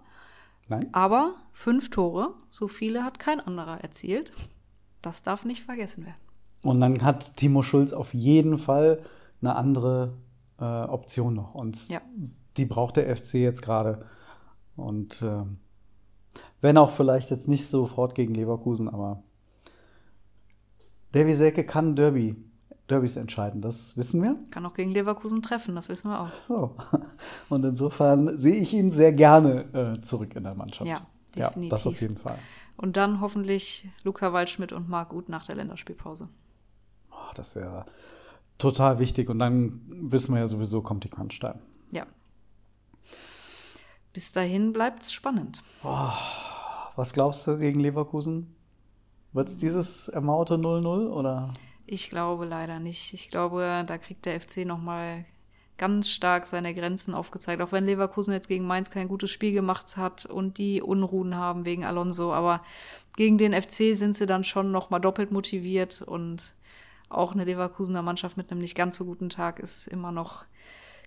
Nein? 0.70 0.88
Aber 0.94 1.34
fünf 1.52 1.90
Tore, 1.90 2.36
so 2.50 2.68
viele 2.68 3.04
hat 3.04 3.20
kein 3.20 3.40
anderer 3.42 3.82
erzielt. 3.82 4.32
Das 5.02 5.24
darf 5.24 5.44
nicht 5.44 5.64
vergessen 5.64 6.06
werden. 6.06 6.16
Und 6.62 6.80
dann 6.80 7.04
hat 7.04 7.36
Timo 7.36 7.62
Schulz 7.64 7.92
auf 7.92 8.14
jeden 8.14 8.58
Fall 8.58 9.02
eine 9.42 9.56
andere 9.56 10.14
äh, 10.60 10.64
Option 10.64 11.34
noch. 11.34 11.56
Und 11.56 11.90
Ja. 11.90 12.00
die 12.56 12.66
braucht 12.66 12.96
der 12.96 13.14
FC 13.14 13.34
jetzt 13.36 13.62
gerade. 13.62 14.06
Und 14.78 15.22
ähm, 15.24 15.58
wenn 16.64 16.78
auch 16.78 16.92
vielleicht 16.92 17.30
jetzt 17.30 17.50
nicht 17.50 17.68
sofort 17.68 18.16
gegen 18.16 18.34
Leverkusen, 18.34 18.88
aber 18.88 19.22
Davy 21.12 21.34
Selke 21.36 21.66
kann 21.66 21.96
Derby, 21.98 22.38
Derbys 22.90 23.18
entscheiden, 23.18 23.62
das 23.62 23.98
wissen 23.98 24.24
wir. 24.24 24.40
Kann 24.50 24.66
auch 24.66 24.74
gegen 24.74 24.92
Leverkusen 24.92 25.42
treffen, 25.42 25.76
das 25.76 25.90
wissen 25.90 26.10
wir 26.10 26.22
auch. 26.22 26.30
So. 26.48 26.76
Und 27.50 27.66
insofern 27.66 28.38
sehe 28.38 28.56
ich 28.56 28.74
ihn 28.74 28.92
sehr 28.92 29.12
gerne 29.12 29.96
äh, 29.98 30.02
zurück 30.02 30.36
in 30.36 30.44
der 30.44 30.56
Mannschaft. 30.56 30.90
Ja, 30.90 31.06
Ja, 31.36 31.48
definitiv. 31.50 31.70
das 31.72 31.86
auf 31.86 32.00
jeden 32.00 32.18
Fall. 32.18 32.38
Und 32.78 32.96
dann 32.96 33.20
hoffentlich 33.20 33.90
Luca 34.04 34.32
Waldschmidt 34.32 34.72
und 34.72 34.88
Marc 34.88 35.12
Uth 35.14 35.28
nach 35.28 35.46
der 35.46 35.56
Länderspielpause. 35.56 36.30
Oh, 37.12 37.32
das 37.36 37.58
wäre 37.58 37.86
total 38.58 39.00
wichtig. 39.00 39.30
Und 39.30 39.40
dann 39.40 39.82
wissen 39.88 40.34
wir 40.34 40.40
ja 40.40 40.48
sowieso, 40.48 40.82
kommt 40.82 41.04
die 41.04 41.10
Quantstein. 41.10 41.60
Ja. 41.92 42.06
Bis 44.14 44.32
dahin 44.32 44.72
bleibt 44.74 45.04
es 45.04 45.12
spannend. 45.12 45.62
Was 46.96 47.14
glaubst 47.14 47.48
du 47.48 47.58
gegen 47.58 47.80
Leverkusen? 47.80 48.56
Wird 49.32 49.48
es 49.48 49.58
dieses 49.58 50.10
ermaute 50.10 50.56
0-0 50.56 51.10
oder? 51.10 51.54
Ich 51.88 52.10
glaube 52.10 52.46
leider 52.46 52.80
nicht. 52.80 53.14
Ich 53.14 53.30
glaube, 53.30 53.84
da 53.88 53.98
kriegt 53.98 54.26
der 54.26 54.40
FC 54.40 54.58
nochmal 54.66 55.26
ganz 55.78 56.10
stark 56.10 56.46
seine 56.46 56.76
Grenzen 56.76 57.16
aufgezeigt. 57.16 57.62
Auch 57.62 57.72
wenn 57.72 57.86
Leverkusen 57.86 58.32
jetzt 58.32 58.48
gegen 58.48 58.68
Mainz 58.68 58.92
kein 58.92 59.08
gutes 59.08 59.32
Spiel 59.32 59.54
gemacht 59.54 59.98
hat 59.98 60.28
und 60.28 60.60
die 60.60 60.82
Unruhen 60.84 61.36
haben 61.36 61.66
wegen 61.66 61.84
Alonso. 61.84 62.32
Aber 62.32 62.62
gegen 63.18 63.40
den 63.40 63.54
FC 63.54 63.96
sind 63.96 64.16
sie 64.16 64.28
dann 64.28 64.44
schon 64.44 64.72
nochmal 64.72 65.02
doppelt 65.02 65.32
motiviert. 65.32 66.04
Und 66.04 66.54
auch 67.10 67.34
eine 67.34 67.44
Leverkusener 67.44 68.04
Mannschaft 68.04 68.38
mit 68.38 68.52
einem 68.52 68.62
nicht 68.62 68.76
ganz 68.76 68.98
so 68.98 69.06
guten 69.06 69.30
Tag 69.30 69.60
ist 69.60 69.88
immer 69.88 70.12
noch 70.12 70.46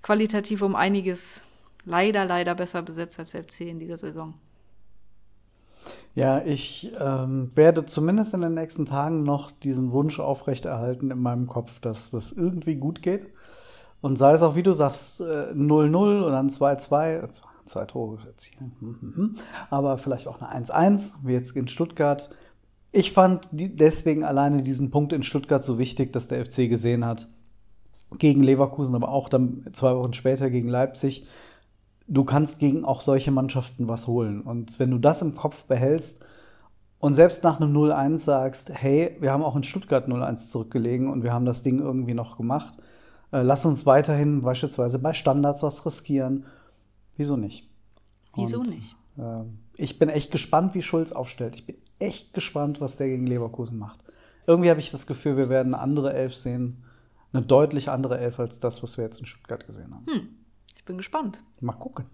qualitativ 0.03 0.63
um 0.63 0.75
einiges 0.75 1.45
leider, 1.85 2.25
leider 2.25 2.57
besser 2.57 2.83
besetzt 2.83 3.21
als 3.21 3.31
der 3.31 3.45
FC 3.45 3.61
in 3.63 3.79
dieser 3.79 3.97
Saison. 3.97 4.35
Ja, 6.17 6.43
ich 6.43 6.93
ähm, 6.99 7.55
werde 7.55 7.85
zumindest 7.85 8.33
in 8.33 8.41
den 8.41 8.55
nächsten 8.55 8.87
Tagen 8.87 9.23
noch 9.23 9.51
diesen 9.51 9.93
Wunsch 9.93 10.19
aufrechterhalten 10.19 11.11
in 11.11 11.21
meinem 11.21 11.47
Kopf, 11.47 11.79
dass 11.79 12.11
das 12.11 12.33
irgendwie 12.33 12.77
gut 12.77 13.03
geht. 13.03 13.27
Und 14.01 14.17
sei 14.17 14.33
es 14.33 14.43
auch, 14.43 14.57
wie 14.57 14.63
du 14.63 14.73
sagst, 14.73 15.21
äh, 15.21 15.53
0-0 15.55 16.23
oder 16.25 16.39
ein 16.39 16.49
2-2, 16.49 17.17
äh, 17.23 17.29
zwei- 17.67 17.85
Tore 17.85 18.19
erzielen. 18.27 18.73
hm, 18.79 18.97
hm, 19.01 19.15
hm. 19.15 19.35
Aber 19.71 19.99
vielleicht 19.99 20.27
auch 20.27 20.41
eine 20.41 20.51
1-1, 20.51 21.17
wie 21.25 21.33
jetzt 21.33 21.55
in 21.55 21.69
Stuttgart. 21.69 22.31
Ich 22.93 23.13
fand 23.13 23.49
deswegen 23.53 24.25
alleine 24.25 24.63
diesen 24.63 24.91
Punkt 24.91 25.13
in 25.13 25.23
Stuttgart 25.23 25.65
so 25.65 25.79
wichtig, 25.79 26.13
dass 26.13 26.29
der 26.29 26.39
FC 26.47 26.69
gesehen 26.69 27.05
hat, 27.05 27.29
gegen 28.19 28.43
Leverkusen, 28.43 28.95
aber 28.95 29.09
auch 29.09 29.29
dann 29.29 29.67
zwei 29.73 29.95
Wochen 29.97 30.13
später 30.15 30.49
gegen 30.49 30.69
Leipzig, 30.69 31.27
du 32.09 32.25
kannst 32.25 32.59
gegen 32.59 32.85
auch 32.85 33.01
solche 33.01 33.31
Mannschaften 33.31 33.89
was 33.89 34.07
holen. 34.07 34.41
Und 34.43 34.79
wenn 34.79 34.91
du 34.91 34.99
das 34.99 35.23
im 35.23 35.35
Kopf 35.35 35.65
behältst 35.65 36.25
und 36.99 37.15
selbst 37.15 37.45
nach 37.45 37.61
einem 37.61 37.77
0-1 37.77 38.19
sagst, 38.19 38.71
hey, 38.73 39.17
wir 39.21 39.33
haben 39.33 39.43
auch 39.43 39.57
in 39.57 39.63
Stuttgart 39.63 40.09
0-1 40.09 40.51
zurückgelegen 40.51 41.11
und 41.11 41.23
wir 41.23 41.33
haben 41.33 41.45
das 41.45 41.63
Ding 41.63 41.81
irgendwie 41.81 42.15
noch 42.15 42.37
gemacht, 42.37 42.75
äh, 43.33 43.43
lass 43.43 43.67
uns 43.67 43.87
weiterhin 43.87 44.43
beispielsweise 44.43 44.99
bei 44.99 45.13
Standards 45.13 45.63
was 45.63 45.85
riskieren. 45.85 46.47
Wieso 47.17 47.37
nicht? 47.37 47.69
Wieso 48.35 48.61
Und, 48.61 48.71
nicht? 48.71 48.97
Äh, 49.19 49.43
ich 49.77 49.99
bin 49.99 50.09
echt 50.09 50.31
gespannt, 50.31 50.75
wie 50.75 50.83
Schulz 50.83 51.13
aufstellt. 51.13 51.55
Ich 51.55 51.67
bin 51.67 51.77
echt 51.99 52.35
gespannt, 52.35 52.81
was 52.81 52.97
der 52.97 53.09
gegen 53.09 53.27
Leverkusen 53.27 53.79
macht. 53.79 54.05
Irgendwie 54.47 54.71
habe 54.71 54.81
ich 54.81 54.91
das 54.91 55.07
Gefühl, 55.07 55.37
wir 55.37 55.49
werden 55.49 55.75
eine 55.75 55.83
andere 55.83 56.13
Elf 56.13 56.35
sehen. 56.35 56.85
Eine 57.33 57.43
deutlich 57.43 57.91
andere 57.91 58.19
Elf 58.19 58.39
als 58.39 58.61
das, 58.61 58.83
was 58.83 58.97
wir 58.97 59.05
jetzt 59.05 59.19
in 59.19 59.27
Stuttgart 59.27 59.67
gesehen 59.67 59.93
haben. 59.93 60.07
Ich 60.07 60.23
bin 60.87 60.97
gespannt. 60.97 61.43
Mal 61.61 61.75
gucken. 61.75 62.07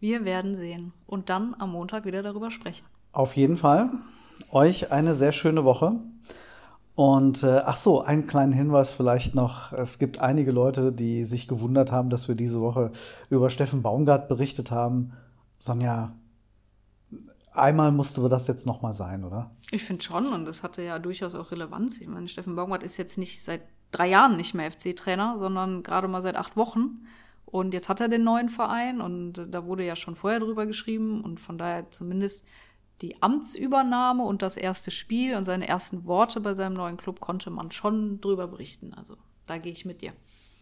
Wir 0.00 0.24
werden 0.24 0.56
sehen. 0.56 0.92
Und 1.06 1.30
dann 1.30 1.54
am 1.58 1.70
Montag 1.70 2.04
wieder 2.04 2.22
darüber 2.22 2.50
sprechen. 2.50 2.84
Auf 3.12 3.36
jeden 3.36 3.56
Fall. 3.56 3.90
Euch 4.50 4.92
eine 4.92 5.14
sehr 5.14 5.32
schöne 5.32 5.64
Woche. 5.64 6.00
Und 6.94 7.42
äh, 7.42 7.62
ach 7.64 7.76
so, 7.76 8.02
einen 8.02 8.26
kleinen 8.26 8.52
Hinweis 8.52 8.90
vielleicht 8.90 9.34
noch. 9.34 9.72
Es 9.72 9.98
gibt 9.98 10.18
einige 10.18 10.50
Leute, 10.50 10.92
die 10.92 11.24
sich 11.24 11.46
gewundert 11.46 11.92
haben, 11.92 12.10
dass 12.10 12.26
wir 12.26 12.34
diese 12.34 12.60
Woche 12.60 12.90
über 13.28 13.50
Steffen 13.50 13.82
Baumgart 13.82 14.28
berichtet 14.28 14.70
haben. 14.70 15.12
Sonja, 15.58 16.14
einmal 17.52 17.92
musste 17.92 18.26
das 18.28 18.46
jetzt 18.46 18.66
noch 18.66 18.80
mal 18.80 18.94
sein, 18.94 19.24
oder? 19.24 19.50
Ich 19.70 19.84
finde 19.84 20.02
schon, 20.02 20.28
und 20.28 20.46
das 20.46 20.62
hatte 20.62 20.82
ja 20.82 20.98
durchaus 20.98 21.34
auch 21.34 21.50
Relevanz. 21.50 22.00
Ich 22.00 22.08
meine, 22.08 22.28
Steffen 22.28 22.56
Baumgart 22.56 22.82
ist 22.82 22.96
jetzt 22.96 23.18
nicht 23.18 23.44
seit 23.44 23.62
drei 23.90 24.08
Jahren 24.08 24.36
nicht 24.36 24.54
mehr 24.54 24.70
FC-Trainer, 24.70 25.36
sondern 25.38 25.82
gerade 25.82 26.08
mal 26.08 26.22
seit 26.22 26.36
acht 26.36 26.56
Wochen. 26.56 27.00
Und 27.46 27.72
jetzt 27.72 27.88
hat 27.88 28.00
er 28.00 28.08
den 28.08 28.24
neuen 28.24 28.48
Verein 28.48 29.00
und 29.00 29.46
da 29.50 29.64
wurde 29.64 29.84
ja 29.84 29.96
schon 29.96 30.16
vorher 30.16 30.40
drüber 30.40 30.66
geschrieben 30.66 31.22
und 31.22 31.40
von 31.40 31.58
daher 31.58 31.90
zumindest 31.90 32.44
die 33.02 33.22
Amtsübernahme 33.22 34.24
und 34.24 34.42
das 34.42 34.56
erste 34.56 34.90
Spiel 34.90 35.36
und 35.36 35.44
seine 35.44 35.68
ersten 35.68 36.06
Worte 36.06 36.40
bei 36.40 36.54
seinem 36.54 36.74
neuen 36.74 36.96
Club 36.96 37.20
konnte 37.20 37.50
man 37.50 37.70
schon 37.70 38.20
drüber 38.20 38.48
berichten. 38.48 38.94
Also 38.94 39.16
da 39.46 39.58
gehe 39.58 39.72
ich 39.72 39.84
mit 39.84 40.02
dir. 40.02 40.12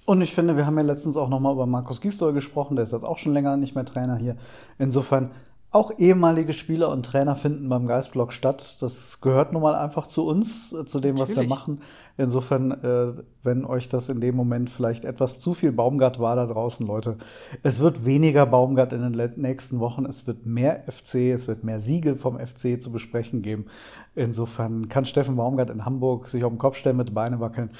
Und 0.06 0.20
ich 0.20 0.34
finde, 0.34 0.56
wir 0.56 0.66
haben 0.66 0.76
ja 0.76 0.84
letztens 0.84 1.16
auch 1.16 1.30
noch 1.30 1.40
mal 1.40 1.52
über 1.52 1.66
Markus 1.66 2.00
Gisdol 2.00 2.34
gesprochen. 2.34 2.76
Der 2.76 2.82
ist 2.82 2.92
jetzt 2.92 3.04
auch 3.04 3.18
schon 3.18 3.32
länger 3.32 3.56
nicht 3.56 3.74
mehr 3.74 3.86
Trainer 3.86 4.16
hier. 4.16 4.36
Insofern 4.78 5.30
auch 5.74 5.98
ehemalige 5.98 6.52
Spieler 6.52 6.88
und 6.90 7.04
Trainer 7.04 7.34
finden 7.34 7.68
beim 7.68 7.86
Geistblock 7.86 8.32
statt. 8.32 8.76
Das 8.80 9.20
gehört 9.20 9.52
nun 9.52 9.62
mal 9.62 9.74
einfach 9.74 10.06
zu 10.06 10.26
uns, 10.26 10.72
äh, 10.72 10.84
zu 10.84 11.00
dem, 11.00 11.18
was 11.18 11.30
wir 11.30 11.36
Natürlich. 11.36 11.50
machen. 11.50 11.80
Insofern, 12.16 12.70
äh, 12.70 13.12
wenn 13.42 13.64
euch 13.64 13.88
das 13.88 14.08
in 14.08 14.20
dem 14.20 14.36
Moment 14.36 14.70
vielleicht 14.70 15.04
etwas 15.04 15.40
zu 15.40 15.52
viel 15.52 15.72
Baumgart 15.72 16.20
war 16.20 16.36
da 16.36 16.46
draußen, 16.46 16.86
Leute, 16.86 17.16
es 17.64 17.80
wird 17.80 18.04
weniger 18.04 18.46
Baumgart 18.46 18.92
in 18.92 19.02
den 19.02 19.32
nächsten 19.36 19.80
Wochen. 19.80 20.04
Es 20.04 20.28
wird 20.28 20.46
mehr 20.46 20.84
FC, 20.84 21.32
es 21.32 21.48
wird 21.48 21.64
mehr 21.64 21.80
Siege 21.80 22.14
vom 22.14 22.38
FC 22.38 22.80
zu 22.80 22.92
besprechen 22.92 23.42
geben. 23.42 23.66
Insofern 24.14 24.88
kann 24.88 25.04
Steffen 25.06 25.34
Baumgart 25.34 25.70
in 25.70 25.84
Hamburg 25.84 26.28
sich 26.28 26.44
auf 26.44 26.52
den 26.52 26.58
Kopf 26.58 26.76
stellen, 26.76 26.98
mit 26.98 27.12
Beine 27.14 27.40
wackeln 27.40 27.70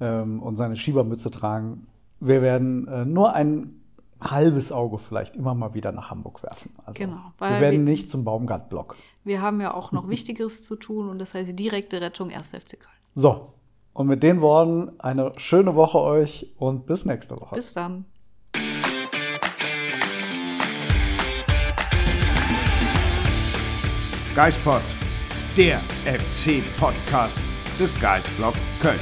ähm, 0.00 0.40
und 0.40 0.54
seine 0.54 0.76
Schiebermütze 0.76 1.32
tragen. 1.32 1.88
Wir 2.20 2.42
werden 2.42 2.86
äh, 2.86 3.04
nur 3.04 3.34
ein 3.34 3.79
halbes 4.20 4.70
Auge 4.72 4.98
vielleicht 4.98 5.36
immer 5.36 5.54
mal 5.54 5.74
wieder 5.74 5.92
nach 5.92 6.10
Hamburg 6.10 6.42
werfen. 6.42 6.72
Also, 6.84 6.98
Genau, 6.98 7.16
wir 7.16 7.32
weil 7.38 7.60
werden 7.60 7.86
wir- 7.86 7.92
nicht 7.92 8.10
zum 8.10 8.24
Baumgart-Block. 8.24 8.96
Wir 9.24 9.40
haben 9.42 9.60
ja 9.60 9.74
auch 9.74 9.92
noch 9.92 10.08
Wichtigeres 10.10 10.62
zu 10.62 10.76
tun 10.76 11.08
und 11.08 11.18
das 11.18 11.34
heißt 11.34 11.58
direkte 11.58 12.00
Rettung 12.00 12.30
1. 12.30 12.50
FC 12.52 12.78
Köln. 12.80 12.94
So, 13.14 13.54
und 13.92 14.06
mit 14.06 14.22
den 14.22 14.40
Worten 14.40 14.98
eine 15.00 15.32
schöne 15.36 15.74
Woche 15.74 15.98
euch 16.00 16.54
und 16.58 16.86
bis 16.86 17.04
nächste 17.04 17.38
Woche. 17.40 17.54
Bis 17.54 17.72
dann. 17.72 18.04
Geispod, 24.34 24.80
der 25.56 25.80
FC-Podcast 26.04 27.38
des 27.78 27.98
Geistblog 28.00 28.54
Köln. 28.80 28.98